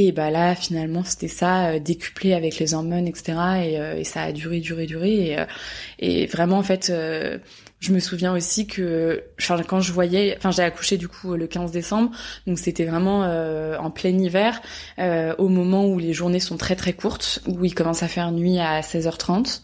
[0.00, 3.32] Et bah là, finalement, c'était ça, euh, décuplé avec les hormones, etc.
[3.64, 5.30] Et, euh, et, ça a duré, duré, duré.
[5.30, 5.44] Et, euh,
[5.98, 6.92] et vraiment, en fait,
[7.80, 9.22] je me souviens aussi que,
[9.68, 12.10] quand je voyais, enfin, j'ai accouché du coup le 15 décembre,
[12.46, 14.60] donc c'était vraiment euh, en plein hiver,
[14.98, 18.32] euh, au moment où les journées sont très très courtes, où il commence à faire
[18.32, 19.60] nuit à 16h30,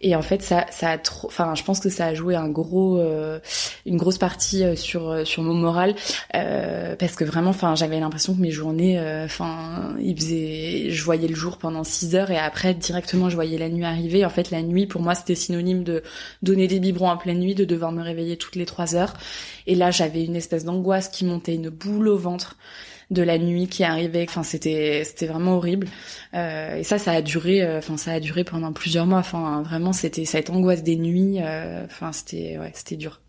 [0.00, 2.48] et en fait ça, ça a trop, enfin, je pense que ça a joué un
[2.48, 3.38] gros, euh,
[3.86, 5.94] une grosse partie sur sur mon moral,
[6.32, 11.36] parce que vraiment, enfin, j'avais l'impression que mes journées, enfin, il faisait, je voyais le
[11.36, 14.24] jour pendant 6 heures et après directement je voyais la nuit arriver.
[14.24, 16.02] En fait, la nuit pour moi c'était synonyme de
[16.42, 19.14] donner des biberons en pleine nuit de devoir me réveiller toutes les trois heures.
[19.66, 22.56] Et là, j'avais une espèce d'angoisse qui montait, une boule au ventre
[23.10, 24.26] de la nuit qui arrivait.
[24.28, 25.86] Enfin, c'était c'était vraiment horrible.
[26.34, 27.62] Euh, et ça, ça a duré.
[27.62, 29.18] Euh, enfin, ça a duré pendant plusieurs mois.
[29.18, 31.36] Enfin, vraiment, c'était cette angoisse des nuits.
[31.40, 33.20] Euh, enfin, c'était ouais, c'était dur.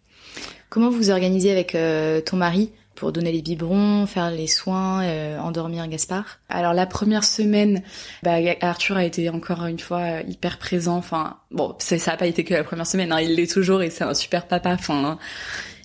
[0.69, 1.77] Comment vous organisez avec
[2.25, 2.71] ton mari?
[3.03, 7.83] Pour donner les biberons, faire les soins, euh, endormir Gaspard Alors la première semaine,
[8.23, 10.95] bah, Arthur a été encore une fois euh, hyper présent.
[10.95, 13.89] Enfin, bon, ça n'a pas été que la première semaine, hein, il l'est toujours et
[13.89, 14.71] c'est un super papa.
[14.71, 15.17] Enfin,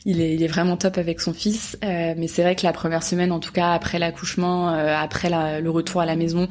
[0.09, 1.77] il est, il est vraiment top avec son fils.
[1.85, 5.29] Euh, mais c'est vrai que la première semaine, en tout cas après l'accouchement, euh, après
[5.61, 6.49] le retour à la maison,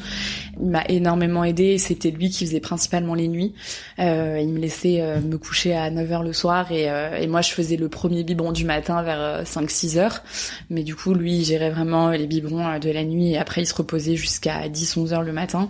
[0.61, 1.79] il m'a énormément aidé.
[1.79, 3.53] C'était lui qui faisait principalement les nuits.
[3.97, 7.41] Euh, il me laissait euh, me coucher à 9h le soir et, euh, et, moi
[7.41, 10.21] je faisais le premier biberon du matin vers 5-6 heures.
[10.69, 13.65] Mais du coup, lui, il gérait vraiment les biberons de la nuit et après il
[13.65, 15.67] se reposait jusqu'à 10-11 heures le matin.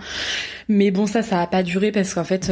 [0.67, 2.51] Mais bon, ça, ça a pas duré parce qu'en fait,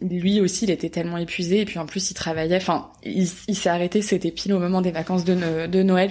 [0.00, 2.56] lui aussi, il était tellement épuisé et puis en plus, il travaillait.
[2.56, 6.10] Enfin, il s'est arrêté, c'était pile au moment des vacances de, Noël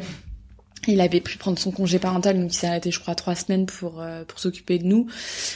[0.87, 3.67] il avait pu prendre son congé parental, donc il s'est arrêté, je crois, trois semaines
[3.67, 5.07] pour euh, pour s'occuper de nous.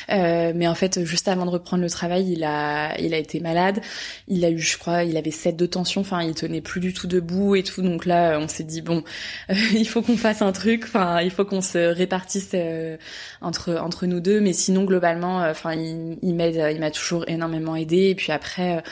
[0.10, 3.40] Euh, mais en fait, juste avant de reprendre le travail, il a il a été
[3.40, 3.82] malade.
[4.28, 6.02] Il a eu, je crois, il avait 7 de tension.
[6.02, 7.82] Enfin, il tenait plus du tout debout et tout.
[7.82, 9.04] Donc là, on s'est dit bon,
[9.50, 10.84] euh, il faut qu'on fasse un truc.
[10.86, 12.98] Enfin, il faut qu'on se répartisse euh,
[13.42, 14.42] entre entre nous deux.
[14.42, 18.10] Mais sinon, globalement, enfin, il, il m'aide, il m'a toujours énormément aidé.
[18.10, 18.84] Et puis après,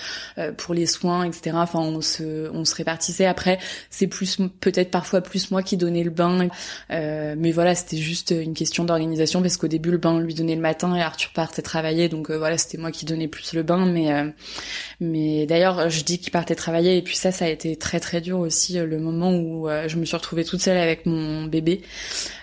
[0.58, 1.52] pour les soins, etc.
[1.56, 3.26] Enfin, on se on se répartissait.
[3.26, 3.60] Après,
[3.92, 6.50] c'est plus peut-être parfois plus moi qui donnais le bain bain.
[6.90, 10.62] mais voilà, c'était juste une question d'organisation parce qu'au début le bain lui donnait le
[10.62, 13.86] matin et Arthur partait travailler, donc voilà, c'était moi qui donnais plus le bain.
[13.86, 14.34] Mais
[15.00, 18.22] mais d'ailleurs, je dis qu'il partait travailler et puis ça, ça a été très très
[18.22, 21.82] dur aussi le moment où je me suis retrouvée toute seule avec mon bébé,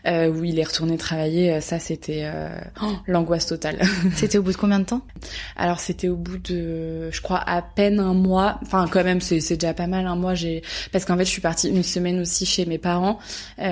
[0.06, 1.60] où il est retourné travailler.
[1.60, 2.30] Ça, c'était
[2.82, 3.80] oh, l'angoisse totale.
[4.14, 5.02] C'était au bout de combien de temps?
[5.56, 8.58] Alors c'était au bout de, je crois, à peine un mois.
[8.62, 10.34] Enfin, quand même, c'est déjà pas mal un mois.
[10.34, 10.62] J'ai
[10.92, 13.18] parce qu'en fait, je suis partie une semaine aussi chez mes parents.
[13.58, 13.69] Euh,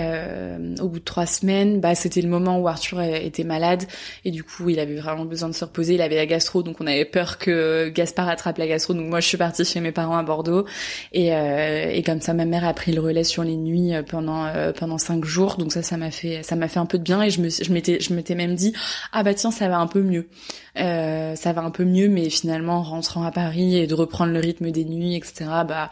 [0.81, 3.85] au bout de trois semaines, bah c'était le moment où Arthur était malade
[4.25, 5.95] et du coup, il avait vraiment besoin de se reposer.
[5.95, 8.95] Il avait la gastro, donc on avait peur que Gaspard attrape la gastro.
[8.95, 10.67] Donc moi, je suis partie chez mes parents à Bordeaux
[11.13, 14.47] et, euh, et comme ça, ma mère a pris le relais sur les nuits pendant
[14.47, 15.57] euh, pendant cinq jours.
[15.57, 17.49] Donc ça, ça m'a fait ça m'a fait un peu de bien et je me
[17.49, 18.73] je m'étais je m'étais même dit
[19.13, 20.29] ah bah tiens, ça va un peu mieux.
[20.79, 24.33] Euh, ça va un peu mieux, mais finalement, en rentrant à Paris et de reprendre
[24.33, 25.91] le rythme des nuits, etc., bah,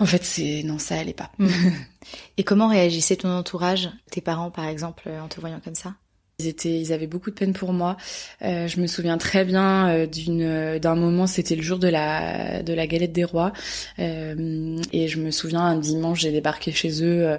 [0.00, 1.30] en fait, c'est non, ça allait pas.
[2.36, 5.94] et comment réagissait ton entourage, tes parents, par exemple, en te voyant comme ça?
[6.40, 7.98] Ils étaient, ils avaient beaucoup de peine pour moi.
[8.42, 12.62] Euh, je me souviens très bien euh, d'une, d'un moment, c'était le jour de la,
[12.62, 13.52] de la galette des rois,
[13.98, 17.38] euh, et je me souviens un dimanche, j'ai débarqué chez eux euh,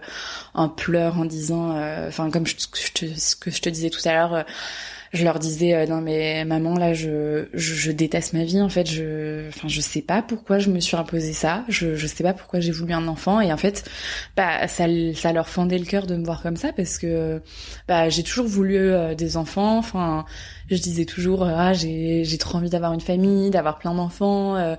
[0.53, 1.71] en pleurs, en disant,
[2.07, 4.45] enfin comme je, ce que je te disais tout à l'heure
[5.13, 8.89] je leur disais euh, non mais maman là je, je, déteste ma vie en fait
[8.89, 12.33] je enfin je sais pas pourquoi je me suis imposé ça je je sais pas
[12.33, 13.89] pourquoi j'ai voulu un enfant et en fait
[14.37, 17.41] bah ça ça leur fendait le cœur de me voir comme ça parce que
[17.89, 20.25] bah j'ai toujours voulu euh, des enfants enfin
[20.69, 24.75] je disais toujours ah j'ai j'ai trop envie d'avoir une famille d'avoir plein d'enfants euh,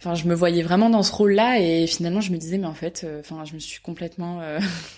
[0.00, 2.66] enfin je me voyais vraiment dans ce rôle là et finalement je me disais mais
[2.66, 4.40] en fait enfin je me suis complètement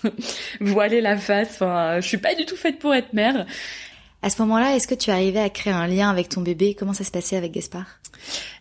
[0.61, 3.45] voilé la face enfin je suis pas du tout faite pour être mère
[4.21, 6.75] à ce moment-là, est-ce que tu arrivais à créer un lien avec ton bébé?
[6.77, 7.99] Comment ça se passait avec Gaspard?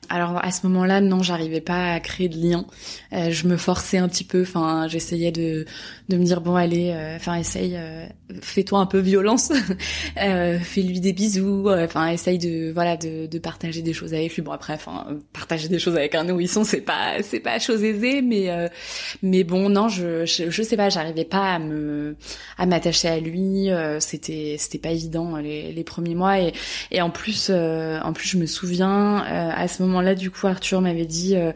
[0.09, 2.67] Alors à ce moment-là, non, j'arrivais pas à créer de lien.
[3.13, 4.43] Euh, je me forçais un petit peu.
[4.43, 5.65] Enfin, j'essayais de
[6.09, 8.07] de me dire bon allez, euh, enfin essaye, euh,
[8.41, 9.53] fais-toi un peu violence,
[10.17, 11.69] fais-lui des bisous.
[11.69, 14.43] Enfin essaye de voilà de, de partager des choses avec lui.
[14.43, 18.23] Bon après, enfin partager des choses avec un nourrisson, c'est pas c'est pas chose aisée,
[18.23, 18.51] mais
[19.23, 22.17] mais bon non, je, je, je sais pas, j'arrivais pas à me
[22.59, 23.69] à m'attacher à lui.
[24.01, 26.53] c'était c'était pas évident les, les premiers mois et
[26.91, 30.81] et en plus en plus je me souviens à ce moment là du coup, Arthur
[30.81, 31.53] m'avait dit, euh,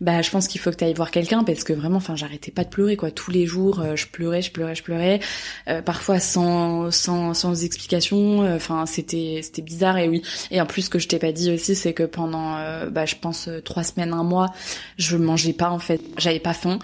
[0.00, 2.50] bah, je pense qu'il faut que tu ailles voir quelqu'un parce que vraiment, enfin, j'arrêtais
[2.50, 3.10] pas de pleurer, quoi.
[3.10, 5.20] Tous les jours, euh, je pleurais, je pleurais, je pleurais,
[5.68, 8.54] euh, parfois sans, sans, sans explication.
[8.54, 10.22] Enfin, c'était, c'était bizarre et oui.
[10.50, 12.56] Et en plus, ce que je t'ai pas dit aussi, c'est que pendant,
[12.90, 14.52] bah, je pense trois semaines, un mois,
[14.98, 16.78] je mangeais pas en fait, j'avais pas faim.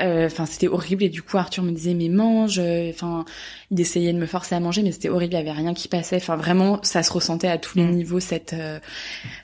[0.00, 1.04] Euh, enfin, c'était horrible.
[1.04, 2.58] Et du coup, Arthur me disait mais mange.
[2.58, 3.24] Euh, enfin,
[3.70, 5.34] il essayait de me forcer à manger, mais c'était horrible.
[5.34, 6.16] Il y avait rien qui passait.
[6.16, 7.90] Enfin, vraiment, ça se ressentait à tous les mm.
[7.90, 8.78] niveaux cette, euh,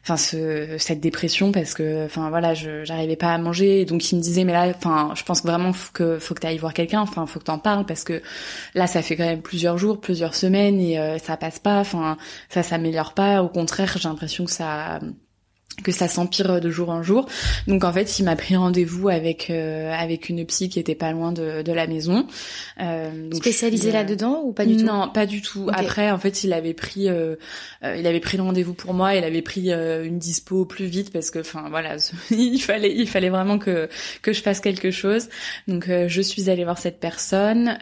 [0.03, 3.83] enfin, ce, cette dépression parce que, enfin, voilà, je j'arrivais pas à manger.
[3.83, 6.47] Et donc, il me disait mais là, enfin, je pense vraiment que faut que tu
[6.47, 7.01] ailles voir quelqu'un.
[7.01, 8.23] Enfin, faut que t'en parles parce que
[8.75, 11.81] là, ça fait quand même plusieurs jours, plusieurs semaines et ça passe pas.
[11.81, 12.17] Enfin,
[12.49, 13.43] ça s'améliore pas.
[13.43, 15.01] Au contraire, j'ai l'impression que ça
[15.83, 17.27] que ça s'empire de jour en jour.
[17.67, 21.13] Donc en fait, il m'a pris rendez-vous avec euh, avec une psy qui était pas
[21.13, 22.27] loin de, de la maison.
[22.81, 25.69] Euh, donc Spécialisée là-dedans ou pas du tout Non, pas du tout.
[25.73, 27.37] Après, en fait, il avait pris euh,
[27.85, 29.15] euh, il avait pris le rendez-vous pour moi.
[29.15, 31.97] Il avait pris une dispo plus vite parce que, enfin voilà,
[32.31, 33.89] il fallait il fallait vraiment que
[34.23, 35.29] que je fasse quelque chose.
[35.69, 37.77] Donc je suis allée voir cette personne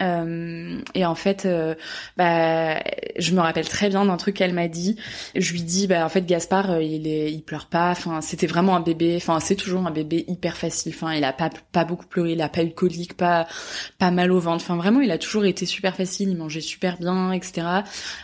[0.93, 1.47] et en fait,
[2.17, 2.79] bah
[3.17, 4.97] je me rappelle très bien d'un truc qu'elle m'a dit.
[5.35, 7.84] Je lui dis bah en fait Gaspard il est il pleure pas
[8.21, 9.15] C'était vraiment un bébé.
[9.17, 10.93] Enfin, c'est toujours un bébé hyper facile.
[10.95, 13.47] Enfin, il a pas pas beaucoup pleuré, il a pas eu de colique, pas
[13.99, 14.63] pas mal au ventre.
[14.63, 16.29] Enfin, vraiment, il a toujours été super facile.
[16.29, 17.67] Il mangeait super bien, etc.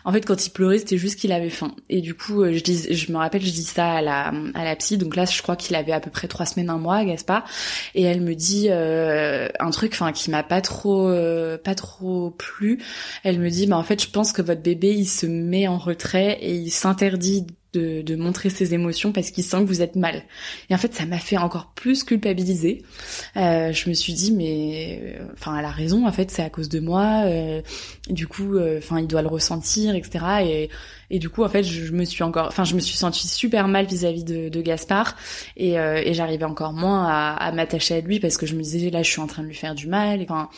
[0.05, 1.75] En fait, quand il pleurait, c'était juste qu'il avait faim.
[1.89, 4.63] Et du coup, euh, je dis, je me rappelle, je dis ça à la à
[4.63, 4.97] la psy.
[4.97, 7.45] Donc là, je crois qu'il avait à peu près trois semaines, un mois, Gaspard.
[7.95, 12.31] Et elle me dit euh, un truc, enfin, qui m'a pas trop euh, pas trop
[12.31, 12.79] plu.
[13.23, 15.77] Elle me dit, bah en fait, je pense que votre bébé, il se met en
[15.77, 19.95] retrait et il s'interdit de, de, montrer ses émotions parce qu'il sent que vous êtes
[19.95, 20.23] mal.
[20.69, 22.83] Et en fait, ça m'a fait encore plus culpabiliser.
[23.37, 26.07] Euh, je me suis dit, mais, euh, enfin, elle a raison.
[26.07, 27.23] En fait, c'est à cause de moi.
[27.25, 27.61] Euh,
[28.09, 30.25] du coup, euh, enfin, il doit le ressentir, etc.
[30.43, 30.69] Et,
[31.09, 33.67] et du coup, en fait, je, me suis encore, enfin, je me suis sentie super
[33.67, 35.15] mal vis-à-vis de, de, Gaspard.
[35.55, 38.61] Et, euh, et j'arrivais encore moins à, à m'attacher à lui parce que je me
[38.61, 40.21] disais, là, je suis en train de lui faire du mal.
[40.23, 40.49] Enfin,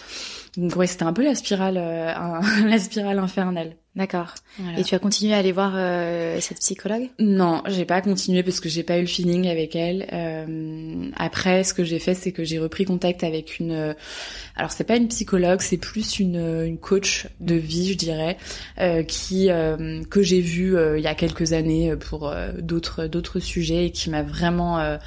[0.57, 1.75] donc ouais, c'était un peu la spirale,
[2.65, 3.75] la spirale infernale.
[3.95, 4.33] D'accord.
[4.75, 7.09] Et tu as continué à aller voir euh, cette psychologue?
[7.19, 10.07] Non, j'ai pas continué parce que j'ai pas eu le feeling avec elle.
[10.11, 13.71] Euh, après, ce que j'ai fait, c'est que j'ai repris contact avec une.
[13.71, 13.93] Euh,
[14.55, 18.37] alors, c'est pas une psychologue, c'est plus une, une coach de vie, je dirais,
[18.79, 19.49] euh, qui
[20.09, 24.23] que j'ai vue il y a quelques années pour d'autres d'autres sujets et qui m'a
[24.23, 24.97] vraiment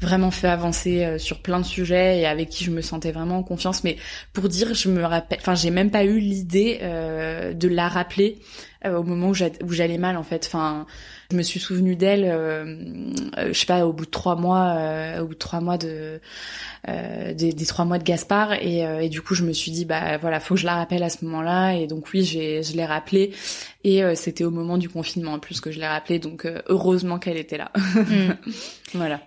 [0.00, 3.42] vraiment fait avancer sur plein de sujets et avec qui je me sentais vraiment en
[3.42, 3.84] confiance.
[3.84, 3.96] Mais
[4.32, 8.38] pour dire, je me rappelle, enfin, j'ai même pas eu l'idée de la rappeler
[8.84, 10.44] au moment où j'allais mal en fait.
[10.46, 10.86] Enfin,
[11.30, 15.22] je me suis souvenu d'elle, euh, je sais pas, au bout de trois mois, euh,
[15.22, 16.20] au bout de trois mois de
[16.86, 20.18] des, des, trois mois de Gaspard, et, et, du coup je me suis dit bah
[20.18, 22.84] voilà, faut que je la rappelle à ce moment-là, et donc oui, j'ai je l'ai
[22.84, 23.32] rappelé,
[23.84, 27.38] et c'était au moment du confinement en plus que je l'ai rappelé, donc heureusement qu'elle
[27.38, 27.72] était là.
[27.74, 28.32] Mm.
[28.94, 29.20] voilà.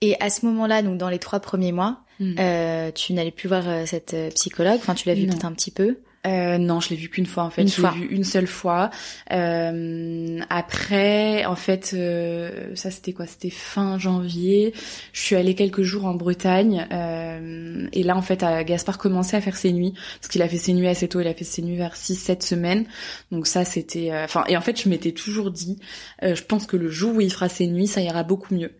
[0.00, 2.34] Et à ce moment-là, donc dans les trois premiers mois, mm.
[2.38, 4.76] euh, tu n'allais plus voir cette psychologue?
[4.76, 5.98] Enfin, tu l'as vu peut-être un petit peu?
[6.26, 7.62] Euh, non, je l'ai vu qu'une fois en fait.
[7.62, 8.90] Une je l'ai vu une seule fois.
[9.32, 13.26] Euh, après, en fait, euh, ça c'était quoi?
[13.26, 14.74] C'était fin janvier.
[15.12, 19.40] Je suis allée quelques jours en Bretagne euh, et là en fait, Gaspard commençait à
[19.40, 21.20] faire ses nuits parce qu'il a fait ses nuits assez tôt.
[21.20, 22.86] Il a fait ses nuits vers 6-7 semaines.
[23.30, 24.10] Donc ça c'était.
[24.10, 25.78] Euh, enfin et en fait, je m'étais toujours dit,
[26.22, 28.72] je pense que le jour où il fera ses nuits, ça ira beaucoup mieux.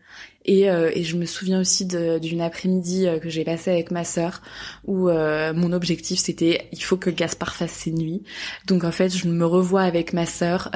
[0.49, 4.03] Et, euh, et je me souviens aussi d'une après-midi euh, que j'ai passé avec ma
[4.03, 4.41] sœur
[4.87, 8.23] où euh, mon objectif c'était il faut que Gaspard fasse ses nuits.
[8.67, 10.71] Donc en fait je me revois avec ma sœur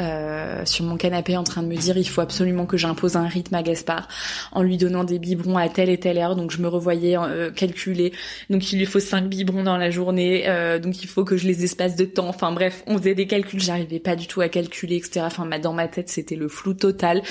[0.67, 3.55] sur mon canapé en train de me dire il faut absolument que j'impose un rythme
[3.55, 4.09] à Gaspard
[4.53, 6.37] en lui donnant des biberons à telle et telle heure.
[6.37, 7.17] Donc je me revoyais
[7.57, 8.13] calculer.
[8.51, 10.45] Donc il lui faut cinq biberons dans la journée.
[10.83, 12.29] donc il faut que je les espace de temps.
[12.29, 13.61] Enfin bref on faisait des calculs.
[13.61, 15.21] J'arrivais pas du tout à calculer etc.
[15.25, 17.23] Enfin dans ma tête c'était le flou total.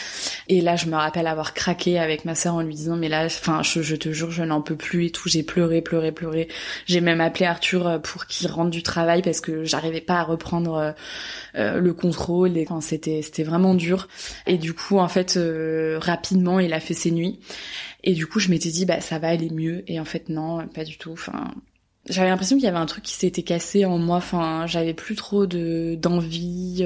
[0.49, 3.25] Et là je me rappelle avoir craqué avec ma sœur en lui disant mais là
[3.25, 5.29] enfin je, te jure je n'en peux plus et tout.
[5.29, 6.47] J'ai pleuré pleuré pleuré.
[6.85, 10.23] J'ai même appelé Arthur euh, pour qu'il rentre du travail parce que j'arrivais pas à
[10.23, 10.91] reprendre euh,
[11.55, 14.07] euh, le contrôle et quand c'était c'était vraiment dur.
[14.47, 15.39] Et du coup en fait
[15.99, 17.39] rapidement il a fait ses nuits.
[18.03, 19.83] Et du coup je m'étais dit bah ça va aller mieux.
[19.87, 21.11] Et en fait non pas du tout.
[21.11, 21.53] Enfin
[22.09, 24.17] j'avais l'impression qu'il y avait un truc qui s'était cassé en moi.
[24.17, 26.85] Enfin j'avais plus trop de d'envie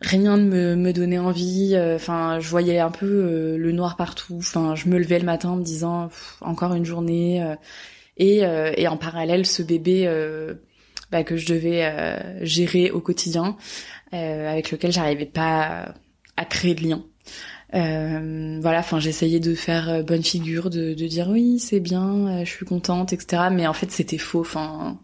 [0.00, 1.72] rien ne me, me donnait envie.
[1.74, 4.36] Euh, enfin, je voyais un peu euh, le noir partout.
[4.38, 6.10] Enfin, je me levais le matin en me disant
[6.40, 7.42] encore une journée.
[7.42, 7.54] Euh,
[8.16, 8.42] et,
[8.76, 10.06] et en parallèle, ce bébé
[11.10, 13.56] bah, que je devais gérer au quotidien,
[14.12, 15.94] avec lequel j'arrivais pas
[16.36, 17.02] à, créer de lien.
[17.72, 22.66] voilà, enfin j'essayais de faire bonne figure, de, de dire oui c'est bien, je suis
[22.66, 23.44] contente, etc.
[23.50, 24.40] Mais en fait c'était faux.
[24.40, 24.98] Enfin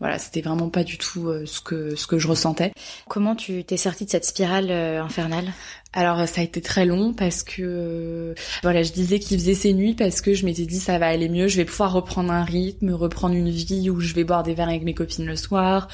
[0.00, 2.72] voilà, c'était vraiment pas du tout euh, ce que ce que je ressentais.
[3.08, 5.52] Comment tu t'es sortie de cette spirale euh, infernale?
[5.94, 9.72] Alors ça a été très long parce que euh, voilà, je disais qu'il faisait ses
[9.72, 12.44] nuits parce que je m'étais dit ça va aller mieux, je vais pouvoir reprendre un
[12.44, 15.88] rythme, reprendre une vie où je vais boire des verres avec mes copines le soir.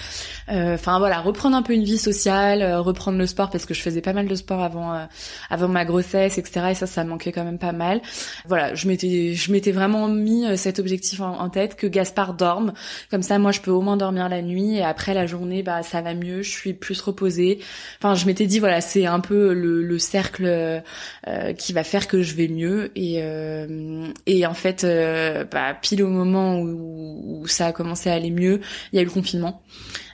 [0.51, 3.73] Euh, enfin voilà, reprendre un peu une vie sociale, euh, reprendre le sport parce que
[3.73, 5.07] je faisais pas mal de sport avant
[5.49, 6.71] avant ma grossesse, etc.
[6.73, 8.03] Et ça, ça manquait quand même pas mal.
[8.49, 12.73] Voilà, je m'étais je m'étais vraiment mis cet objectif en, tête que Gaspard dorme,
[13.11, 15.85] comme ça moi je peux au moins dormir la nuit et après la journée bah
[15.85, 17.61] ça va mieux, je suis plus reposée.
[17.99, 20.83] Enfin je m'étais dit voilà c'est un peu le le cercle
[21.27, 22.91] euh, qui va faire que je vais mieux.
[22.97, 28.11] Et euh, et en fait euh, bah, pile au moment où, où, ça a commencé
[28.11, 28.61] à aller mieux
[28.93, 29.63] il y a eu le confinement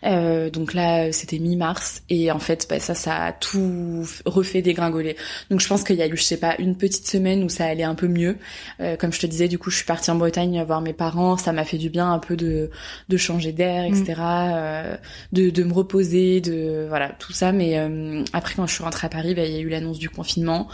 [0.04, 5.16] euh, donc là, c'était mi-mars et en fait, bah, ça, ça a tout refait dégringoler.
[5.50, 7.66] Donc je pense qu'il y a eu, je sais pas, une petite semaine où ça
[7.66, 8.36] allait un peu mieux.
[8.80, 11.36] Euh, comme je te disais, du coup, je suis partie en Bretagne voir mes parents.
[11.36, 12.70] Ça m'a fait du bien un peu de
[13.08, 14.14] de changer d'air, etc.
[14.16, 14.16] Mm.
[14.20, 14.96] Euh,
[15.32, 17.52] de de me reposer, de voilà tout ça.
[17.52, 19.98] Mais euh, après, quand je suis rentrée à Paris, bah, il y a eu l'annonce
[19.98, 20.68] du confinement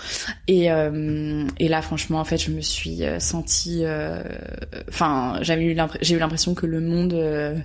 [0.48, 0.66] et
[1.58, 3.84] et là, franchement, en fait, je me suis sentie,
[4.88, 7.16] enfin, j'avais eu j'ai eu l'impression que le monde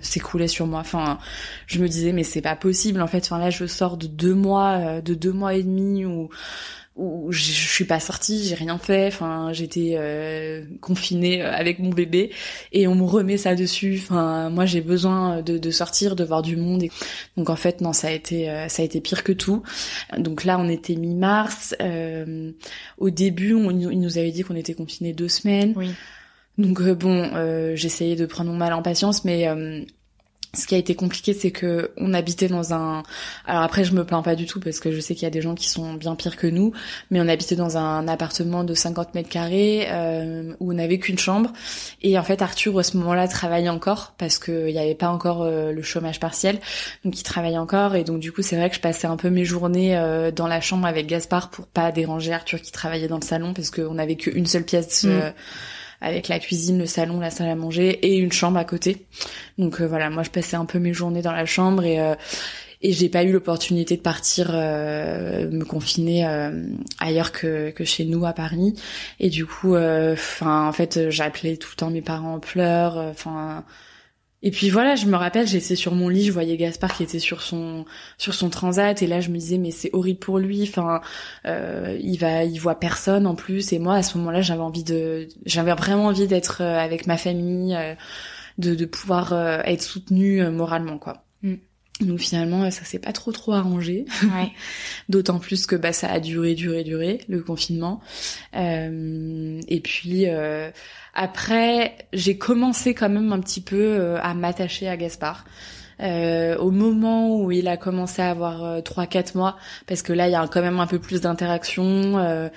[0.02, 0.80] s'écroulait sur moi.
[0.80, 1.20] Enfin
[1.68, 3.24] je me disais mais c'est pas possible en fait.
[3.24, 6.30] Enfin là je sors de deux mois, euh, de deux mois et demi où
[6.98, 11.90] où je suis pas sortie, j'ai rien fait, enfin j'étais euh, confinée euh, avec mon
[11.90, 12.32] bébé
[12.74, 14.00] et on me remet ça dessus.
[14.04, 16.84] Enfin moi j'ai besoin de, de, sortir, de voir du monde.
[16.84, 16.92] Et...
[17.38, 19.64] Donc en fait non ça a été euh, ça a été pire que tout.
[20.18, 21.76] Donc là on était mi-mars.
[22.98, 25.74] au début on, il nous avait dit qu'on était confinés deux semaines.
[25.78, 25.92] Oui.
[26.58, 27.32] Donc bon
[27.76, 29.48] j'essayais de prendre mon mal en patience mais
[30.54, 33.04] ce qui a été compliqué, c'est que on habitait dans un.
[33.46, 35.32] Alors après, je me plains pas du tout parce que je sais qu'il y a
[35.32, 36.74] des gens qui sont bien pires que nous,
[37.10, 41.18] mais on habitait dans un appartement de 50 mètres carrés euh, où on n'avait qu'une
[41.18, 41.54] chambre.
[42.02, 45.44] Et en fait, Arthur à ce moment-là travaillait encore parce qu'il n'y avait pas encore
[45.44, 46.60] euh, le chômage partiel,
[47.06, 47.96] donc il travaillait encore.
[47.96, 50.48] Et donc du coup, c'est vrai que je passais un peu mes journées euh, dans
[50.48, 53.94] la chambre avec Gaspard pour pas déranger Arthur qui travaillait dans le salon parce qu'on
[53.94, 55.06] n'avait qu'une seule pièce.
[55.06, 55.32] Mm
[56.02, 59.06] avec la cuisine, le salon, la salle à manger et une chambre à côté.
[59.58, 62.16] Donc euh, voilà, moi je passais un peu mes journées dans la chambre et euh,
[62.84, 66.26] et j'ai pas eu l'opportunité de partir euh, me confiner
[67.00, 68.74] ailleurs que, que chez nous à Paris
[69.20, 73.14] et du coup enfin en fait j'appelais tout le temps mes parents en pleurs
[74.44, 77.20] et puis voilà, je me rappelle, j'étais sur mon lit, je voyais Gaspard qui était
[77.20, 77.86] sur son
[78.18, 80.64] sur son transat et là je me disais mais c'est horrible pour lui.
[80.64, 81.02] Enfin,
[81.46, 83.72] euh, il va, il voit personne en plus.
[83.72, 87.18] Et moi à ce moment-là, j'avais envie de, j'avais vraiment envie d'être euh, avec ma
[87.18, 87.94] famille, euh,
[88.58, 89.34] de de pouvoir
[89.66, 91.24] être soutenue moralement quoi.
[91.44, 91.56] Mm.
[92.02, 94.06] Donc finalement, ça s'est pas trop trop arrangé.
[94.24, 94.52] Ouais.
[95.10, 98.02] D'autant plus que bah ça a duré, duré, duré le confinement.
[98.56, 100.70] Euh, et puis euh,
[101.14, 105.46] après, j'ai commencé quand même un petit peu euh, à m'attacher à Gaspard.
[106.02, 110.32] Euh, au moment où il a commencé à avoir 3-4 mois, parce que là il
[110.32, 112.50] y a quand même un peu plus d'interaction,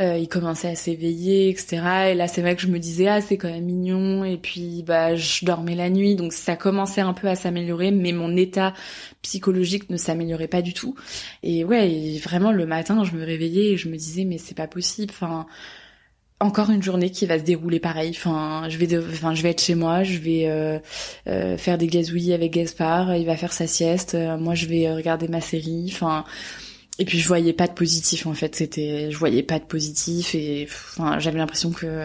[0.00, 2.10] euh, il commençait à s'éveiller, etc.
[2.10, 4.24] Et là, c'est vrai que je me disais ah c'est quand même mignon.
[4.24, 8.12] Et puis bah je dormais la nuit, donc ça commençait un peu à s'améliorer, mais
[8.12, 8.74] mon état
[9.22, 10.96] psychologique ne s'améliorait pas du tout.
[11.42, 14.66] Et ouais, vraiment le matin, je me réveillais et je me disais mais c'est pas
[14.68, 15.12] possible.
[15.12, 15.46] Enfin
[16.40, 18.10] encore une journée qui va se dérouler pareil.
[18.10, 20.78] Enfin, je vais, enfin, je vais être chez moi, je vais euh,
[21.28, 23.16] euh, faire des gazouillis avec Gaspard.
[23.16, 24.16] Il va faire sa sieste.
[24.38, 25.90] moi, je vais regarder ma série.
[25.92, 26.24] Enfin,
[26.98, 28.54] et puis je voyais pas de positif en fait.
[28.54, 32.04] C'était je voyais pas de positif et enfin j'avais l'impression que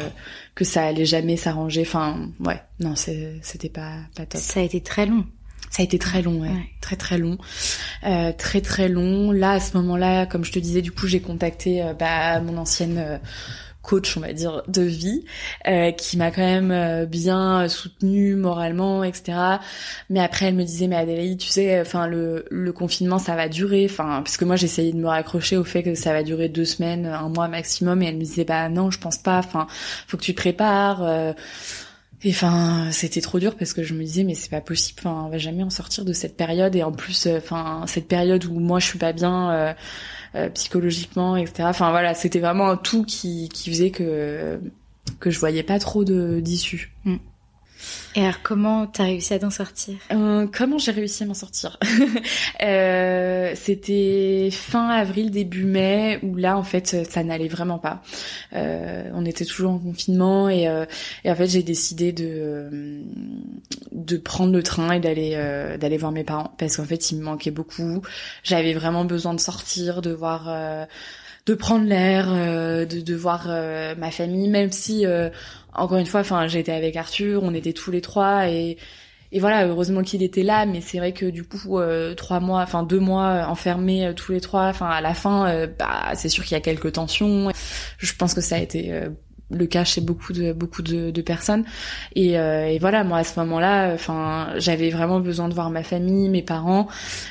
[0.55, 1.81] que ça allait jamais s'arranger.
[1.81, 2.61] Enfin ouais.
[2.79, 4.41] Non c'était pas pas top.
[4.41, 5.25] Ça a été très long.
[5.69, 6.49] Ça a été très long, ouais.
[6.81, 7.37] très très long,
[8.03, 9.31] euh, très très long.
[9.31, 12.57] Là, à ce moment-là, comme je te disais, du coup, j'ai contacté euh, bah, mon
[12.57, 13.17] ancienne euh,
[13.81, 15.23] coach, on va dire, de vie,
[15.67, 19.37] euh, qui m'a quand même euh, bien soutenue moralement, etc.
[20.09, 23.47] Mais après, elle me disait, mais Adélaïde, tu sais, enfin le, le confinement, ça va
[23.47, 26.49] durer, enfin parce que moi j'essayais de me raccrocher au fait que ça va durer
[26.49, 29.67] deux semaines, un mois maximum, et elle me disait, bah non, je pense pas, enfin
[30.07, 31.03] faut que tu te prépares.
[31.03, 31.33] Euh,
[32.21, 34.99] et enfin, c'était trop dur parce que je me disais mais c'est pas possible.
[34.99, 36.75] Enfin, on va jamais en sortir de cette période.
[36.75, 39.73] Et en plus, enfin, cette période où moi je suis pas bien, euh,
[40.53, 41.63] psychologiquement, etc.
[41.63, 44.59] Enfin voilà, c'était vraiment un tout qui, qui faisait que
[45.19, 46.91] que je voyais pas trop de d'issue.
[47.05, 47.15] Mm.
[48.15, 49.95] Et alors, comment t'as réussi à t'en sortir?
[50.11, 51.77] Euh, Comment j'ai réussi à m'en sortir?
[52.61, 58.01] Euh, C'était fin avril, début mai, où là, en fait, ça n'allait vraiment pas.
[58.53, 60.85] Euh, on était toujours en confinement et, euh,
[61.23, 63.01] et en fait, j'ai décidé de
[63.91, 67.19] de prendre le train et d'aller euh, d'aller voir mes parents parce qu'en fait, il
[67.19, 68.01] me manquait beaucoup.
[68.43, 70.49] J'avais vraiment besoin de sortir, de voir
[71.49, 75.29] de prendre l'air, euh, de, de voir euh, ma famille, même si euh,
[75.73, 78.77] encore une fois, enfin, j'étais avec Arthur, on était tous les trois et
[79.31, 81.79] et voilà, heureusement qu'il était là, mais c'est vrai que du coup,
[82.17, 86.29] trois mois, enfin deux mois enfermés tous les trois, enfin à la fin, bah c'est
[86.29, 87.51] sûr qu'il y a quelques tensions.
[87.99, 88.91] Je pense que ça a été
[89.51, 91.65] le cas chez beaucoup de beaucoup de, de personnes.
[92.15, 95.83] Et, euh, et, voilà moi à ce moment-là enfin j'avais vraiment besoin de voir ma
[95.83, 96.87] famille mes parents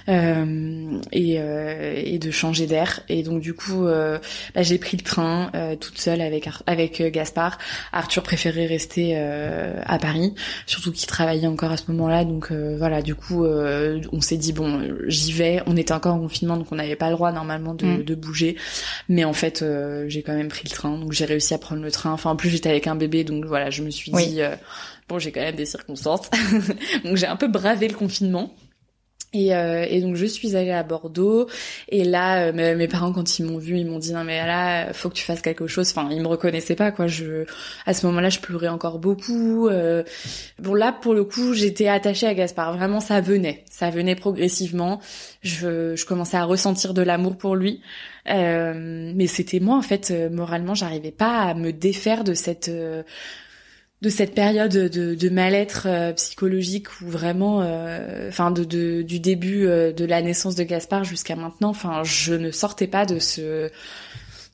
[0.08, 3.00] euh, et, euh, et de changer d'air.
[3.08, 4.18] Et donc du coup euh,
[4.54, 7.58] bah, j'ai pris le train euh, toute seule avec avec Gaspard.
[7.92, 10.34] Arthur préférait rester à Paris
[10.66, 12.24] surtout qu'il travaillait encore à ce moment-là.
[12.24, 15.62] Donc voilà du coup on s'est dit bon j'y vais.
[15.66, 18.02] On était encore en confinement donc on n'avait pas le droit normalement de, mm.
[18.04, 18.56] de bouger.
[19.08, 19.64] Mais en fait
[20.08, 20.98] j'ai quand même pris le train.
[20.98, 23.44] Donc j'ai réussi à prendre le train Enfin, en plus, j'étais avec un bébé, donc
[23.44, 24.56] voilà, je me suis dit, euh,
[25.08, 26.30] bon, j'ai quand même des circonstances.
[27.04, 28.54] donc j'ai un peu bravé le confinement.
[29.34, 31.48] Et, euh, et, donc je suis allée à Bordeaux.
[31.90, 34.92] Et là euh, mes, parents quand ils m'ont vu ils m'ont dit non mais là
[34.94, 35.90] faut que tu fasses quelque chose.
[35.90, 37.08] Enfin ils me reconnaissaient pas quoi.
[37.08, 37.44] Je
[37.84, 39.68] à ce moment-là je pleurais encore beaucoup.
[39.68, 40.02] Euh...
[40.58, 42.76] bon là pour le coup j'étais attachée à Gaspard.
[42.76, 43.64] Vraiment ça venait.
[43.70, 44.98] Ça venait progressivement.
[45.42, 47.82] Je, je commençais à ressentir de l'amour pour lui.
[48.30, 52.70] Euh, mais c'était moi en fait euh, moralement j'arrivais pas à me défaire de cette
[54.00, 59.18] de cette période de, de mal-être euh, psychologique où vraiment, euh, enfin de, de, du
[59.18, 63.18] début euh, de la naissance de Gaspard jusqu'à maintenant, enfin je ne sortais pas de
[63.18, 63.70] ce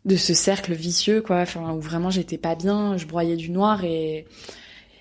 [0.07, 3.85] de ce cercle vicieux quoi, enfin où vraiment j'étais pas bien, je broyais du noir
[3.85, 4.27] et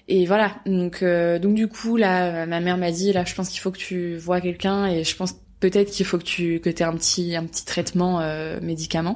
[0.09, 0.55] et voilà.
[0.65, 3.77] Donc donc du coup là ma mère m'a dit là je pense qu'il faut que
[3.77, 7.37] tu vois quelqu'un et je pense peut-être qu'il faut que tu que aies un petit
[7.37, 9.15] un petit traitement euh, médicament.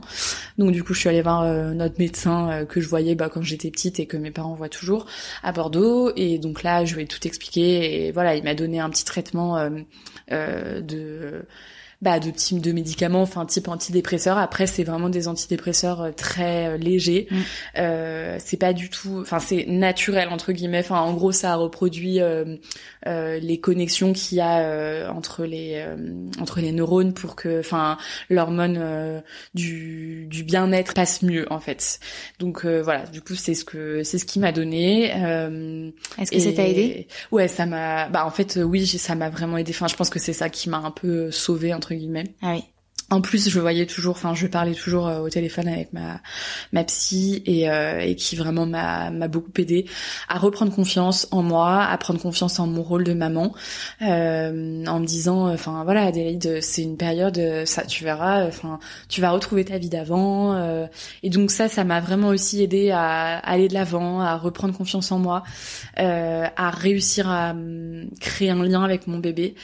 [0.57, 3.29] Donc du coup, je suis allée voir euh, notre médecin euh, que je voyais bah,
[3.29, 5.07] quand j'étais petite et que mes parents voient toujours
[5.43, 6.13] à Bordeaux.
[6.15, 9.03] Et donc là, je lui ai tout expliqué et voilà, il m'a donné un petit
[9.03, 9.57] traitement
[10.31, 11.45] euh, de
[11.99, 14.37] bah, de type de médicaments, enfin type antidépresseur.
[14.37, 17.27] Après, c'est vraiment des antidépresseurs euh, très euh, légers.
[17.31, 17.35] Mm.
[17.77, 20.79] Euh, c'est pas du tout, enfin c'est naturel entre guillemets.
[20.79, 22.57] Enfin, en gros, ça reproduit euh,
[23.07, 25.83] euh les connexions qu'il y a entre les
[26.39, 27.97] entre les neurones pour que, enfin,
[28.29, 29.21] l'hormone
[29.53, 31.99] du, du bien-être passe mieux en fait.
[32.39, 35.05] Donc voilà, du coup, c'est ce que c'est ce qui m'a donné.
[36.17, 37.07] Est-ce que ça t'a aidé?
[37.31, 38.09] Ouais, ça m'a.
[38.09, 39.71] Bah en fait, oui, ça m'a vraiment aidé.
[39.71, 41.86] Enfin, je pense que c'est ça qui m'a un peu sauvé entre
[42.41, 42.63] ah oui.
[43.09, 46.19] En plus, je voyais toujours, enfin, je parlais toujours euh, au téléphone avec ma
[46.73, 49.85] ma psy et, euh, et qui vraiment m'a m'a beaucoup aidé
[50.27, 53.53] à reprendre confiance en moi, à prendre confiance en mon rôle de maman,
[54.01, 59.21] euh, en me disant, enfin voilà, Adélaïde, c'est une période, ça, tu verras, enfin, tu
[59.21, 60.57] vas retrouver ta vie d'avant.
[61.23, 65.11] et donc ça, ça m'a vraiment aussi aidé à, aller de l'avant, à reprendre confiance
[65.13, 65.43] en moi,
[65.95, 67.55] à réussir à
[68.19, 69.55] créer un lien avec mon bébé.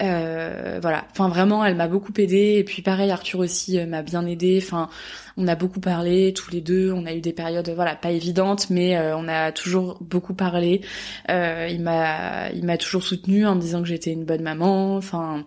[0.00, 4.26] voilà, enfin vraiment, elle m'a beaucoup aidé et puis pareil, Arthur aussi euh, m'a bien
[4.26, 4.60] aidé.
[4.62, 4.88] Enfin,
[5.36, 6.92] on a beaucoup parlé tous les deux.
[6.92, 10.82] On a eu des périodes, voilà, pas évidentes, mais euh, on a toujours beaucoup parlé.
[11.30, 14.96] Euh, il m'a, il m'a toujours soutenu en me disant que j'étais une bonne maman.
[14.96, 15.46] Enfin,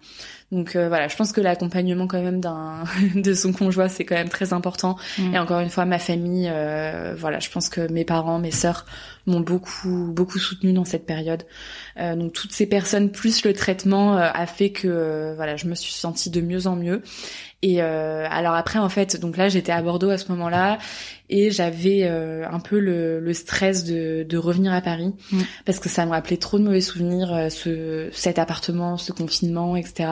[0.56, 2.84] donc voilà, je pense que l'accompagnement quand même d'un
[3.16, 4.97] de son conjoint c'est quand même très important.
[5.18, 5.36] Mm.
[5.36, 6.51] Et encore une fois, ma famille,
[7.18, 8.86] voilà, je pense que mes parents, mes sœurs
[9.28, 11.43] m'ont beaucoup beaucoup soutenu dans cette période.
[11.97, 15.68] Euh, donc toutes ces personnes plus le traitement euh, a fait que euh, voilà, je
[15.68, 17.01] me suis sentie de mieux en mieux.
[17.62, 20.78] Et alors après en fait, donc là j'étais à Bordeaux à ce moment-là
[21.30, 25.41] et j'avais un peu le, le stress de, de, revenir à Paris mm.
[25.66, 30.10] parce que ça me rappelait trop de mauvais souvenirs, ce cet appartement, ce confinement, etc.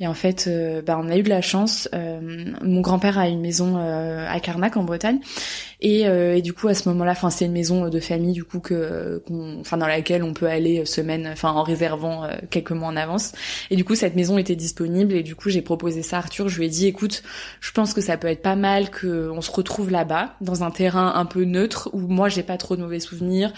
[0.00, 0.48] Et en fait,
[0.86, 1.90] bah, on a eu de la chance.
[1.92, 5.20] mon grand-père a une maison à Carnac en Bretagne
[5.80, 8.60] et, et, du coup à ce moment-là, enfin c'est une maison de famille du coup
[8.60, 9.22] que,
[9.60, 11.00] enfin dans laquelle on peut aller se
[11.30, 13.32] enfin en réservant euh, quelques mois en avance.
[13.70, 16.48] Et du coup, cette maison était disponible et du coup, j'ai proposé ça à Arthur.
[16.48, 17.22] Je lui ai dit, écoute,
[17.60, 20.70] je pense que ça peut être pas mal que on se retrouve là-bas, dans un
[20.70, 23.52] terrain un peu neutre où moi j'ai pas trop de mauvais souvenirs,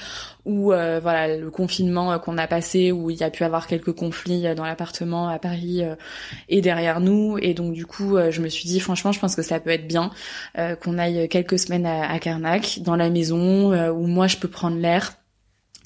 [0.44, 3.66] où euh, voilà le confinement euh, qu'on a passé, où il y a pu avoir
[3.66, 5.82] quelques conflits dans l'appartement à Paris
[6.48, 7.38] et derrière nous.
[7.40, 9.86] Et donc du coup, je me suis dit, franchement, je pense que ça peut être
[9.86, 10.10] bien
[10.80, 14.76] qu'on aille quelques semaines à, à Carnac, dans la maison, où moi je peux prendre
[14.76, 15.14] l'air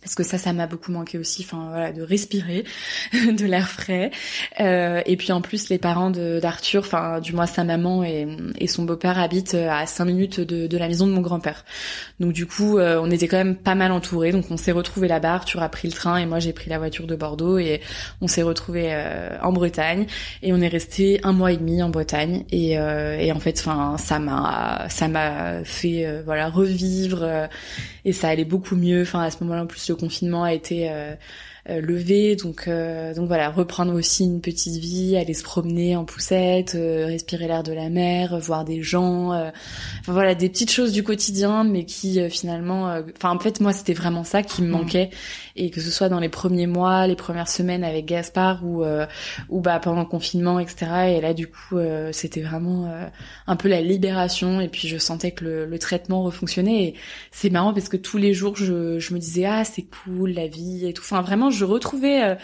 [0.04, 2.64] parce que ça, ça m'a beaucoup manqué aussi, enfin voilà, de respirer,
[3.12, 4.10] de l'air frais.
[4.60, 8.26] Euh, et puis en plus, les parents d'Arthur, enfin du moins sa maman et,
[8.66, 11.64] son beau-père habitent à 5 minutes de, la maison de mon grand-père.
[12.20, 14.32] Donc du coup, euh, on était quand même pas mal entourés.
[14.32, 15.34] Donc on s'est retrouvés là-bas.
[15.34, 17.80] Arthur a pris le train et moi j'ai pris la voiture de Bordeaux et
[18.20, 20.06] on s'est retrouvés euh, en Bretagne
[20.42, 22.44] et on est resté un mois et demi en Bretagne.
[22.50, 27.48] Et, euh, et en fait, enfin ça m'a ça m'a fait voilà revivre
[28.04, 29.02] et ça allait beaucoup mieux.
[29.02, 30.90] Enfin à ce moment-là, en plus confinement a été
[31.68, 35.96] euh, euh, levé, donc euh, donc voilà, reprendre aussi une petite vie, aller se promener
[35.96, 40.92] en poussette, respirer l'air de la mer, voir des gens, enfin voilà des petites choses
[40.92, 44.70] du quotidien, mais qui finalement, enfin en fait moi c'était vraiment ça qui me mmh.
[44.70, 45.10] manquait
[45.56, 49.06] et que ce soit dans les premiers mois, les premières semaines avec Gaspard ou euh,
[49.48, 50.86] ou bah pendant le confinement, etc.
[51.16, 53.06] Et là du coup euh, c'était vraiment euh,
[53.46, 56.94] un peu la libération et puis je sentais que le, le traitement refonctionnait et
[57.30, 60.48] c'est marrant parce que tous les jours je, je me disais ah c'est cool la
[60.48, 61.02] vie et tout.
[61.04, 62.36] Enfin vraiment je retrouvais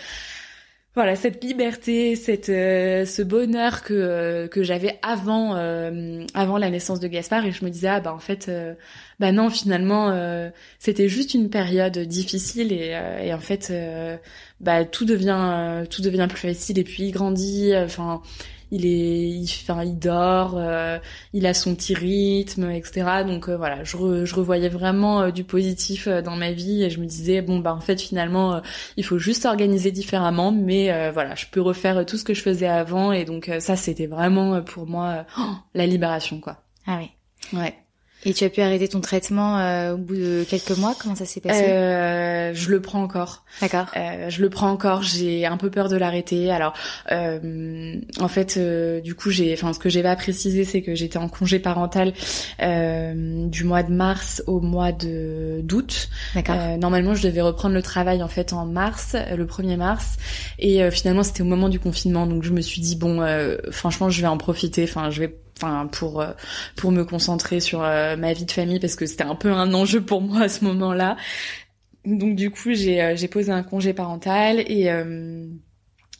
[0.94, 5.54] voilà cette liberté, cette ce bonheur que que j'avais avant
[6.34, 7.46] avant la naissance de Gaspard.
[7.46, 8.50] Et je me disais ah bah en fait
[9.20, 10.48] bah non finalement euh,
[10.78, 14.16] c'était juste une période difficile et, euh, et en fait euh,
[14.60, 16.78] bah tout devient tout devient plus facile.
[16.78, 18.22] Et puis il grandit enfin
[18.70, 20.60] il est il, enfin, il dort
[21.32, 26.36] il a son petit rythme etc donc voilà je, je revoyais vraiment du positif dans
[26.36, 28.60] ma vie et je me disais bon bah en fait finalement
[28.96, 32.68] il faut juste organiser différemment mais voilà je peux refaire tout ce que je faisais
[32.68, 35.26] avant et donc ça c'était vraiment pour moi
[35.74, 36.62] la libération quoi.
[36.86, 37.10] Ah oui.
[37.58, 37.74] Ouais
[38.24, 40.94] et tu as pu arrêter ton traitement euh, au bout de quelques mois?
[41.00, 41.64] Comment ça s'est passé?
[41.64, 43.44] Euh, Je le prends encore.
[43.60, 43.86] D'accord.
[43.96, 45.02] Euh, je le prends encore.
[45.02, 46.50] J'ai un peu peur de l'arrêter.
[46.50, 46.74] Alors,
[47.12, 50.94] euh, en fait, euh, du coup, j'ai, enfin, ce que j'ai pas précisé, c'est que
[50.94, 52.12] j'étais en congé parental
[52.60, 56.08] du mois de mars au mois de d'août.
[56.34, 56.56] D'accord.
[56.78, 60.16] normalement, je devais reprendre le travail en fait en mars, le 1er mars,
[60.58, 62.26] et finalement, c'était au moment du confinement.
[62.26, 63.20] Donc, je me suis dit bon,
[63.70, 64.84] franchement, je vais en profiter.
[64.84, 66.32] Enfin, je vais enfin pour euh,
[66.76, 69.72] pour me concentrer sur euh, ma vie de famille parce que c'était un peu un
[69.74, 71.16] enjeu pour moi à ce moment-là.
[72.04, 74.90] Donc du coup, j'ai euh, j'ai posé un congé parental et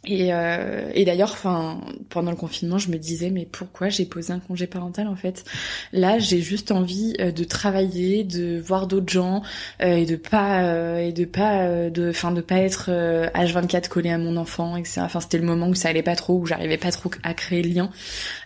[0.06, 1.78] et, euh, et d'ailleurs, enfin,
[2.08, 5.44] pendant le confinement, je me disais mais pourquoi j'ai posé un congé parental en fait?
[5.92, 9.42] Là, j'ai juste envie euh, de travailler, de voir d'autres gens
[9.82, 13.88] euh, et de pas euh, et de pas euh, de, enfin, de pas être H24
[13.88, 15.02] collé à mon enfant, etc.
[15.04, 17.62] Enfin, c'était le moment où ça allait pas trop, où j'arrivais pas trop à créer
[17.62, 17.90] le lien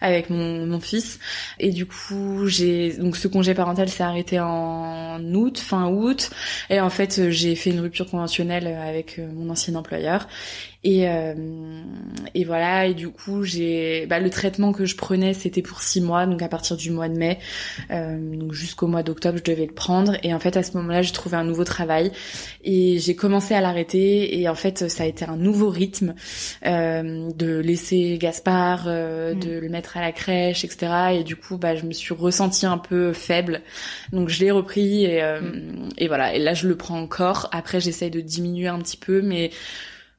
[0.00, 1.20] avec mon, mon fils.
[1.61, 6.30] Et du coup, j'ai donc ce congé parental s'est arrêté en août, fin août,
[6.68, 10.26] et en fait, j'ai fait une rupture conventionnelle avec mon ancien employeur.
[10.85, 11.35] Et, euh,
[12.35, 16.03] et voilà, et du coup, j'ai bah, le traitement que je prenais, c'était pour six
[16.03, 17.39] mois, donc à partir du mois de mai,
[17.91, 20.16] donc jusqu'au mois d'octobre, je devais le prendre.
[20.22, 22.12] Et en fait, à ce moment-là, j'ai trouvé un nouveau travail
[22.62, 24.39] et j'ai commencé à l'arrêter.
[24.39, 26.14] Et en fait, ça a été un nouveau rythme
[26.62, 29.39] de laisser Gaspard, mm.
[29.39, 30.93] de le mettre à la crèche, etc.
[31.14, 33.62] Et du coup, bah, je me suis ressentie un peu faible,
[34.12, 35.89] donc je l'ai repris et, mm.
[35.97, 36.35] et voilà.
[36.35, 37.49] Et là, je le prends encore.
[37.53, 39.51] Après, j'essaye de diminuer un petit peu, mais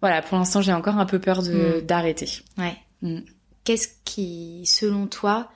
[0.02, 1.82] voilà, pour l'instant, j'ai encore un peu peur de mm.
[1.82, 2.30] d'arrêter.
[2.58, 2.76] Ouais.
[3.02, 3.20] Mm.
[3.64, 5.50] Qu'est-ce qui, selon toi,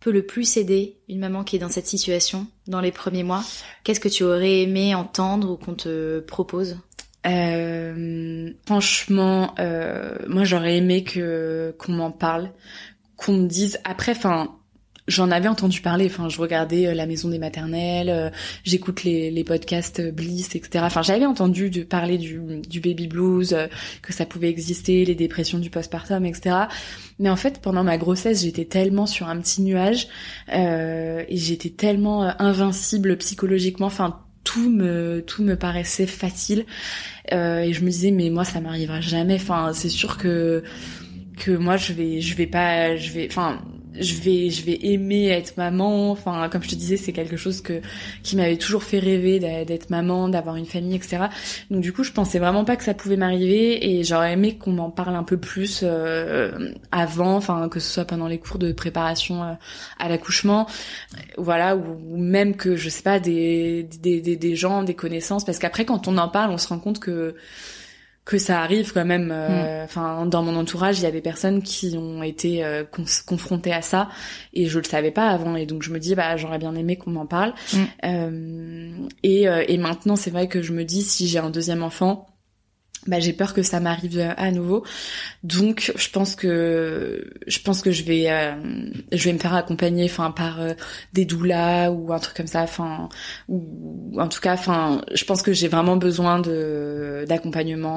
[0.00, 3.42] peut le plus aider une maman qui est dans cette situation dans les premiers mois?
[3.84, 6.76] Qu'est-ce que tu aurais aimé entendre ou qu'on te propose?
[7.26, 12.50] Euh, franchement, euh, moi j'aurais aimé que qu'on m'en parle,
[13.16, 14.12] qu'on me dise après.
[14.12, 14.54] Enfin,
[15.06, 16.06] j'en avais entendu parler.
[16.06, 18.30] Enfin, je regardais euh, la maison des maternelles, euh,
[18.64, 20.84] j'écoute les, les podcasts euh, Bliss, etc.
[20.86, 23.56] Enfin, j'avais entendu de parler du, du baby blues,
[24.02, 26.56] que ça pouvait exister, les dépressions du postpartum, etc.
[27.18, 30.08] Mais en fait, pendant ma grossesse, j'étais tellement sur un petit nuage
[30.48, 33.86] et j'étais tellement invincible psychologiquement.
[33.86, 36.66] Enfin, tout me tout me paraissait facile
[37.30, 39.36] et je me disais mais moi ça m'arrivera jamais.
[39.36, 40.62] Enfin, c'est sûr que
[41.38, 43.62] que moi je vais je vais pas je vais enfin
[43.98, 46.10] je vais je vais aimer être maman.
[46.10, 47.80] Enfin comme je te disais c'est quelque chose que
[48.22, 51.24] qui m'avait toujours fait rêver d'être maman d'avoir une famille etc
[51.70, 54.72] donc du coup je pensais vraiment pas que ça pouvait m'arriver et j'aurais aimé qu'on
[54.72, 58.72] m'en parle un peu plus euh, avant enfin que ce soit pendant les cours de
[58.72, 59.52] préparation euh,
[59.98, 60.66] à l'accouchement.
[61.36, 65.44] Voilà ou, même que je sais pas des des, des des gens des connaissances.
[65.44, 67.34] Parce qu'après quand on en parle on se rend compte que
[68.24, 69.30] que ça arrive quand même.
[69.32, 69.84] Euh, mm.
[69.84, 72.84] Enfin, dans mon entourage, il y a des personnes qui ont été euh,
[73.26, 74.08] confrontées à ça
[74.52, 75.56] et je le savais pas avant.
[75.56, 77.52] Et donc je me dis, bah j'aurais bien aimé qu'on m'en parle.
[77.72, 77.78] Mm.
[78.04, 78.90] Euh,
[79.22, 82.33] et, euh, et maintenant, c'est vrai que je me dis, si j'ai un deuxième enfant,
[83.06, 84.84] bah, j'ai peur que ça m'arrive euh, à nouveau.
[85.42, 88.54] Donc je pense que je pense que je vais euh,
[89.12, 90.72] je vais me faire accompagner enfin par euh,
[91.12, 93.08] des doulas ou un truc comme ça enfin
[93.48, 97.94] ou en tout cas enfin je pense que j'ai vraiment besoin de d'accompagnement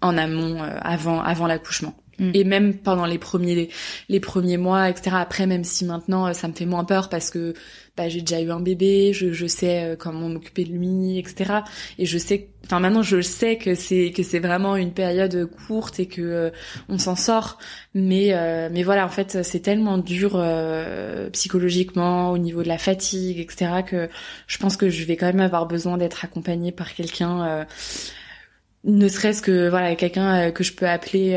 [0.00, 1.94] en amont avant avant l'accouchement.
[2.18, 2.30] Mm.
[2.34, 3.70] Et même pendant les premiers
[4.08, 5.16] les premiers mois, etc.
[5.18, 7.54] Après, même si maintenant ça me fait moins peur parce que
[7.98, 11.62] bah, j'ai déjà eu un bébé, je, je sais euh, comment m'occuper de lui, etc.
[11.98, 15.98] Et je sais, enfin maintenant je sais que c'est que c'est vraiment une période courte
[15.98, 16.50] et que euh,
[16.88, 17.58] on s'en sort.
[17.94, 20.40] Mais euh, mais voilà, en fait, c'est tellement dur
[21.32, 23.82] psychologiquement au niveau de la fatigue, etc.
[23.84, 24.08] Que
[24.46, 27.66] je pense que je vais quand même avoir besoin d'être accompagnée par quelqu'un
[28.84, 31.36] ne serait-ce que voilà quelqu'un que je peux appeler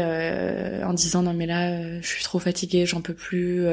[0.85, 3.65] en disant non mais là je suis trop fatiguée j'en peux plus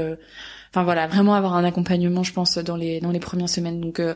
[0.70, 3.80] enfin voilà, vraiment avoir un accompagnement, je pense, dans les dans les premières semaines.
[3.80, 4.14] Donc euh,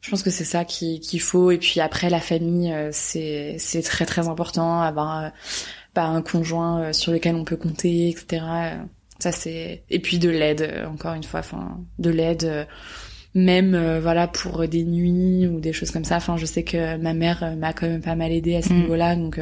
[0.00, 1.50] je pense que c'est ça qu'il faut.
[1.50, 4.80] Et puis après, la famille, euh, c'est c'est très très important.
[4.80, 5.28] Avoir euh,
[5.94, 8.44] bah, un conjoint sur lequel on peut compter, etc.
[9.18, 12.66] Ça c'est et puis de l'aide encore une fois, enfin de l'aide.
[13.34, 16.16] même voilà pour des nuits ou des choses comme ça.
[16.16, 18.76] Enfin, je sais que ma mère m'a quand même pas mal aidé à ce mm.
[18.76, 19.40] niveau-là, donc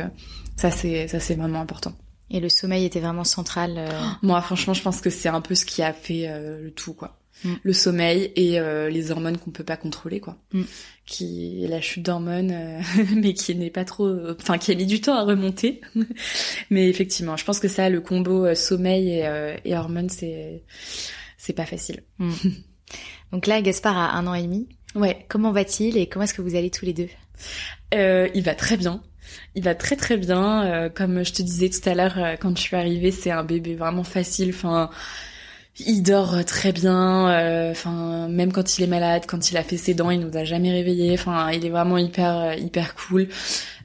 [0.57, 1.93] ça c'est ça c'est vraiment important.
[2.31, 3.75] Et le sommeil était vraiment central.
[3.77, 3.89] Euh,
[4.23, 6.95] Moi, franchement, je pense que c'est un peu ce qui a fait euh, le tout,
[6.95, 7.19] quoi.
[7.43, 7.55] Mm.
[7.63, 10.37] Le sommeil et euh, les hormones qu'on peut pas contrôler, quoi.
[10.53, 10.63] Mm.
[11.07, 12.83] Qui la chute d'hormones,
[13.17, 14.09] mais qui n'est pas trop,
[14.39, 15.81] enfin, qui a mis du temps à remonter.
[16.71, 20.63] mais effectivement, je pense que ça, le combo sommeil et, et hormones, c'est
[21.37, 22.05] c'est pas facile.
[22.19, 22.31] Mm.
[23.33, 24.69] Donc là, Gaspard a un an et demi.
[24.95, 25.25] Ouais.
[25.29, 27.09] Comment va-t-il et comment est-ce que vous allez tous les deux?
[27.93, 29.03] Il va très bien.
[29.55, 30.65] Il va très très bien.
[30.65, 33.43] Euh, comme je te disais tout à l'heure, euh, quand je suis arrivée, c'est un
[33.45, 34.51] bébé vraiment facile.
[34.51, 34.91] Enfin,
[35.79, 37.29] il dort très bien.
[37.31, 40.37] Euh, enfin, même quand il est malade, quand il a fait ses dents, il nous
[40.37, 41.15] a jamais réveillés.
[41.15, 43.29] Enfin, il est vraiment hyper hyper cool.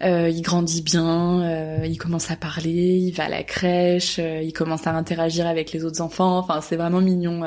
[0.01, 1.83] il grandit bien.
[1.83, 2.69] il commence à parler.
[2.69, 4.19] Il va à la crèche.
[4.19, 6.37] il commence à interagir avec les autres enfants.
[6.39, 7.43] Enfin, c'est vraiment mignon.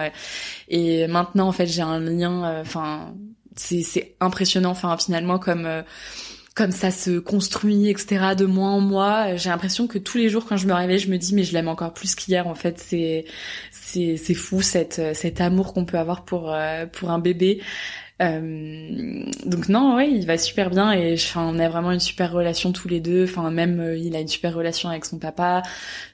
[0.68, 2.60] Et maintenant, en fait, j'ai un lien.
[2.60, 3.14] Enfin,
[3.56, 4.70] c'est c'est impressionnant.
[4.70, 5.68] Enfin, finalement, comme
[6.58, 8.34] comme ça se construit, etc.
[8.36, 9.36] de mois en mois.
[9.36, 11.52] J'ai l'impression que tous les jours quand je me réveille, je me dis mais je
[11.52, 12.48] l'aime encore plus qu'hier.
[12.48, 13.26] En fait, c'est
[13.70, 17.62] c'est fou cette cet amour qu'on peut avoir pour euh, pour un bébé.
[18.20, 22.32] Euh, donc non, ouais, il va super bien et enfin on a vraiment une super
[22.32, 23.24] relation tous les deux.
[23.24, 25.62] Enfin même euh, il a une super relation avec son papa.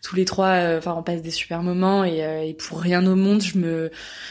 [0.02, 3.16] Tous les trois, euh, enfin on passe des super moments et, et, pour rien au
[3.16, 3.90] monde, je me,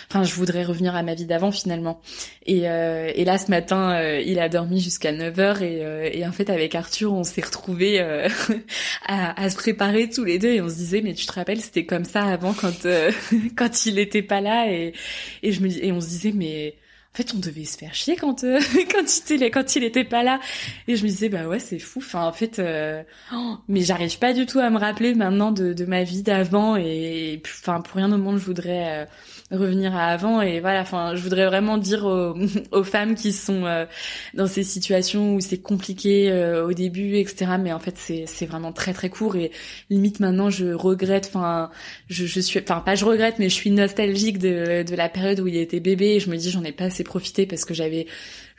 [0.10, 2.00] enfin je voudrais revenir à ma vie d'avant finalement.
[2.46, 6.50] Et, et là ce matin, il a dormi jusqu'à 9 h et, et en fait
[6.50, 8.00] avec Arthur on s'est retrouvés
[9.08, 11.62] à, à, se préparer tous les deux et on se disait mais tu te rappelles
[11.62, 12.88] c'était comme ça avant quand
[13.56, 14.94] quand il était pas là et
[15.42, 16.76] et je me et on se disait mais
[17.14, 18.60] en fait, on devait se faire chier quand euh,
[18.92, 20.40] quand il quand il était pas là.
[20.88, 22.00] Et je me disais bah ouais, c'est fou.
[22.00, 25.74] Enfin, en fait, euh, oh, mais j'arrive pas du tout à me rappeler maintenant de,
[25.74, 26.76] de ma vie d'avant.
[26.76, 29.06] Et enfin, pour rien au monde, je voudrais euh,
[29.52, 30.42] revenir à avant.
[30.42, 32.06] Et voilà enfin je voudrais vraiment dire
[32.72, 33.86] aux, femmes qui sont euh,
[34.34, 38.46] dans ces situations où c'est compliqué euh, au début etc mais en fait c'est c'est
[38.46, 39.36] vraiment très très court.
[39.36, 39.52] Et
[39.90, 41.70] limite maintenant je regrette enfin
[42.10, 45.40] je, je suis enfin pas je regrette mais je suis nostalgique de de la période
[45.40, 46.16] où il était bébé.
[46.16, 48.08] Et je me dis j'en ai pas assez profité parce que j'avais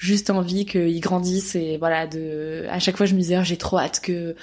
[0.05, 3.57] juste envie qu'il grandisse et voilà de à chaque fois je me disais oh, j'ai
[3.57, 4.37] trop hâte que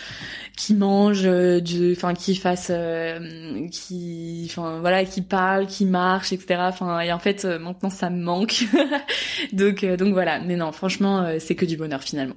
[0.57, 6.33] qu'il mange euh, du enfin qu'il fasse euh, qui enfin voilà qu'il parle qu'il marche
[6.33, 8.63] etc enfin et en fait euh, maintenant ça me manque
[9.53, 12.35] donc donc voilà mais non franchement c'est que du bonheur finalement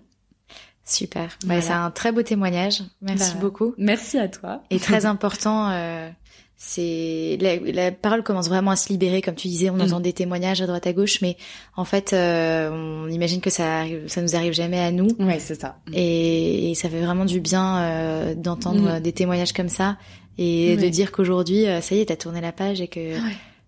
[0.87, 1.39] Super.
[1.47, 2.83] Bah, c'est un très beau témoignage.
[3.01, 3.75] Merci bah, beaucoup.
[3.79, 4.62] Merci à toi.
[4.68, 6.11] Et très important, euh,
[6.57, 9.83] c'est la, parole commence vraiment à se libérer, comme tu disais, on mm.
[9.83, 11.37] entend des témoignages à droite à gauche, mais
[11.77, 15.09] en fait, euh, on imagine que ça ça nous arrive jamais à nous.
[15.19, 15.79] Ouais, c'est ça.
[15.93, 19.01] Et, et, ça fait vraiment du bien euh, d'entendre mm.
[19.01, 19.97] des témoignages comme ça
[20.39, 23.17] et de dire qu'aujourd'hui, euh, ça y est, t'as tourné la page et que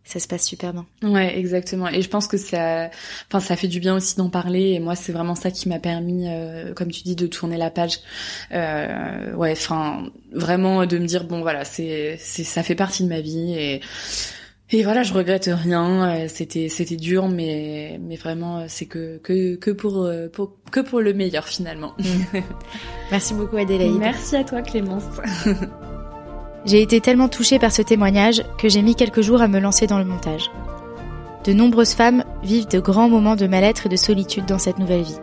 [0.07, 0.87] ça se passe super bien.
[1.03, 1.89] Ouais, exactement.
[1.89, 2.91] Et je pense que ça,
[3.29, 4.71] enfin, ça fait du bien aussi d'en parler.
[4.71, 7.71] Et moi, c'est vraiment ça qui m'a permis, euh, comme tu dis, de tourner la
[7.71, 7.99] page.
[8.53, 13.09] Euh, ouais, enfin, vraiment de me dire bon, voilà, c'est, c'est, ça fait partie de
[13.09, 13.81] ma vie et.
[14.73, 16.09] Et voilà, je regrette rien.
[16.09, 20.81] Euh, c'était c'était dur, mais mais vraiment c'est que que que pour, euh, pour que
[20.81, 21.95] pour le meilleur finalement.
[23.13, 23.95] Merci beaucoup Adélaïde.
[24.01, 25.05] Merci à toi Clémence.
[26.67, 29.87] J'ai été tellement touchée par ce témoignage que j'ai mis quelques jours à me lancer
[29.87, 30.51] dans le montage.
[31.45, 35.03] De nombreuses femmes vivent de grands moments de mal-être et de solitude dans cette nouvelle
[35.03, 35.21] vie.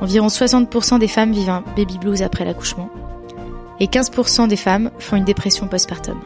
[0.00, 2.90] Environ 60% des femmes vivent un baby blues après l'accouchement
[3.78, 6.18] et 15% des femmes font une dépression postpartum.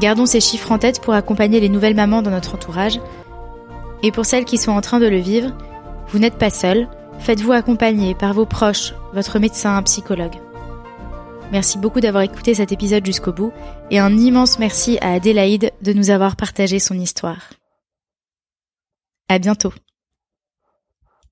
[0.00, 3.00] Gardons ces chiffres en tête pour accompagner les nouvelles mamans dans notre entourage.
[4.02, 5.52] Et pour celles qui sont en train de le vivre,
[6.08, 6.88] vous n'êtes pas seul,
[7.20, 10.38] faites-vous accompagner par vos proches, votre médecin, un psychologue.
[11.52, 13.52] Merci beaucoup d'avoir écouté cet épisode jusqu'au bout
[13.90, 17.52] et un immense merci à Adélaïde de nous avoir partagé son histoire.
[19.28, 19.72] À bientôt.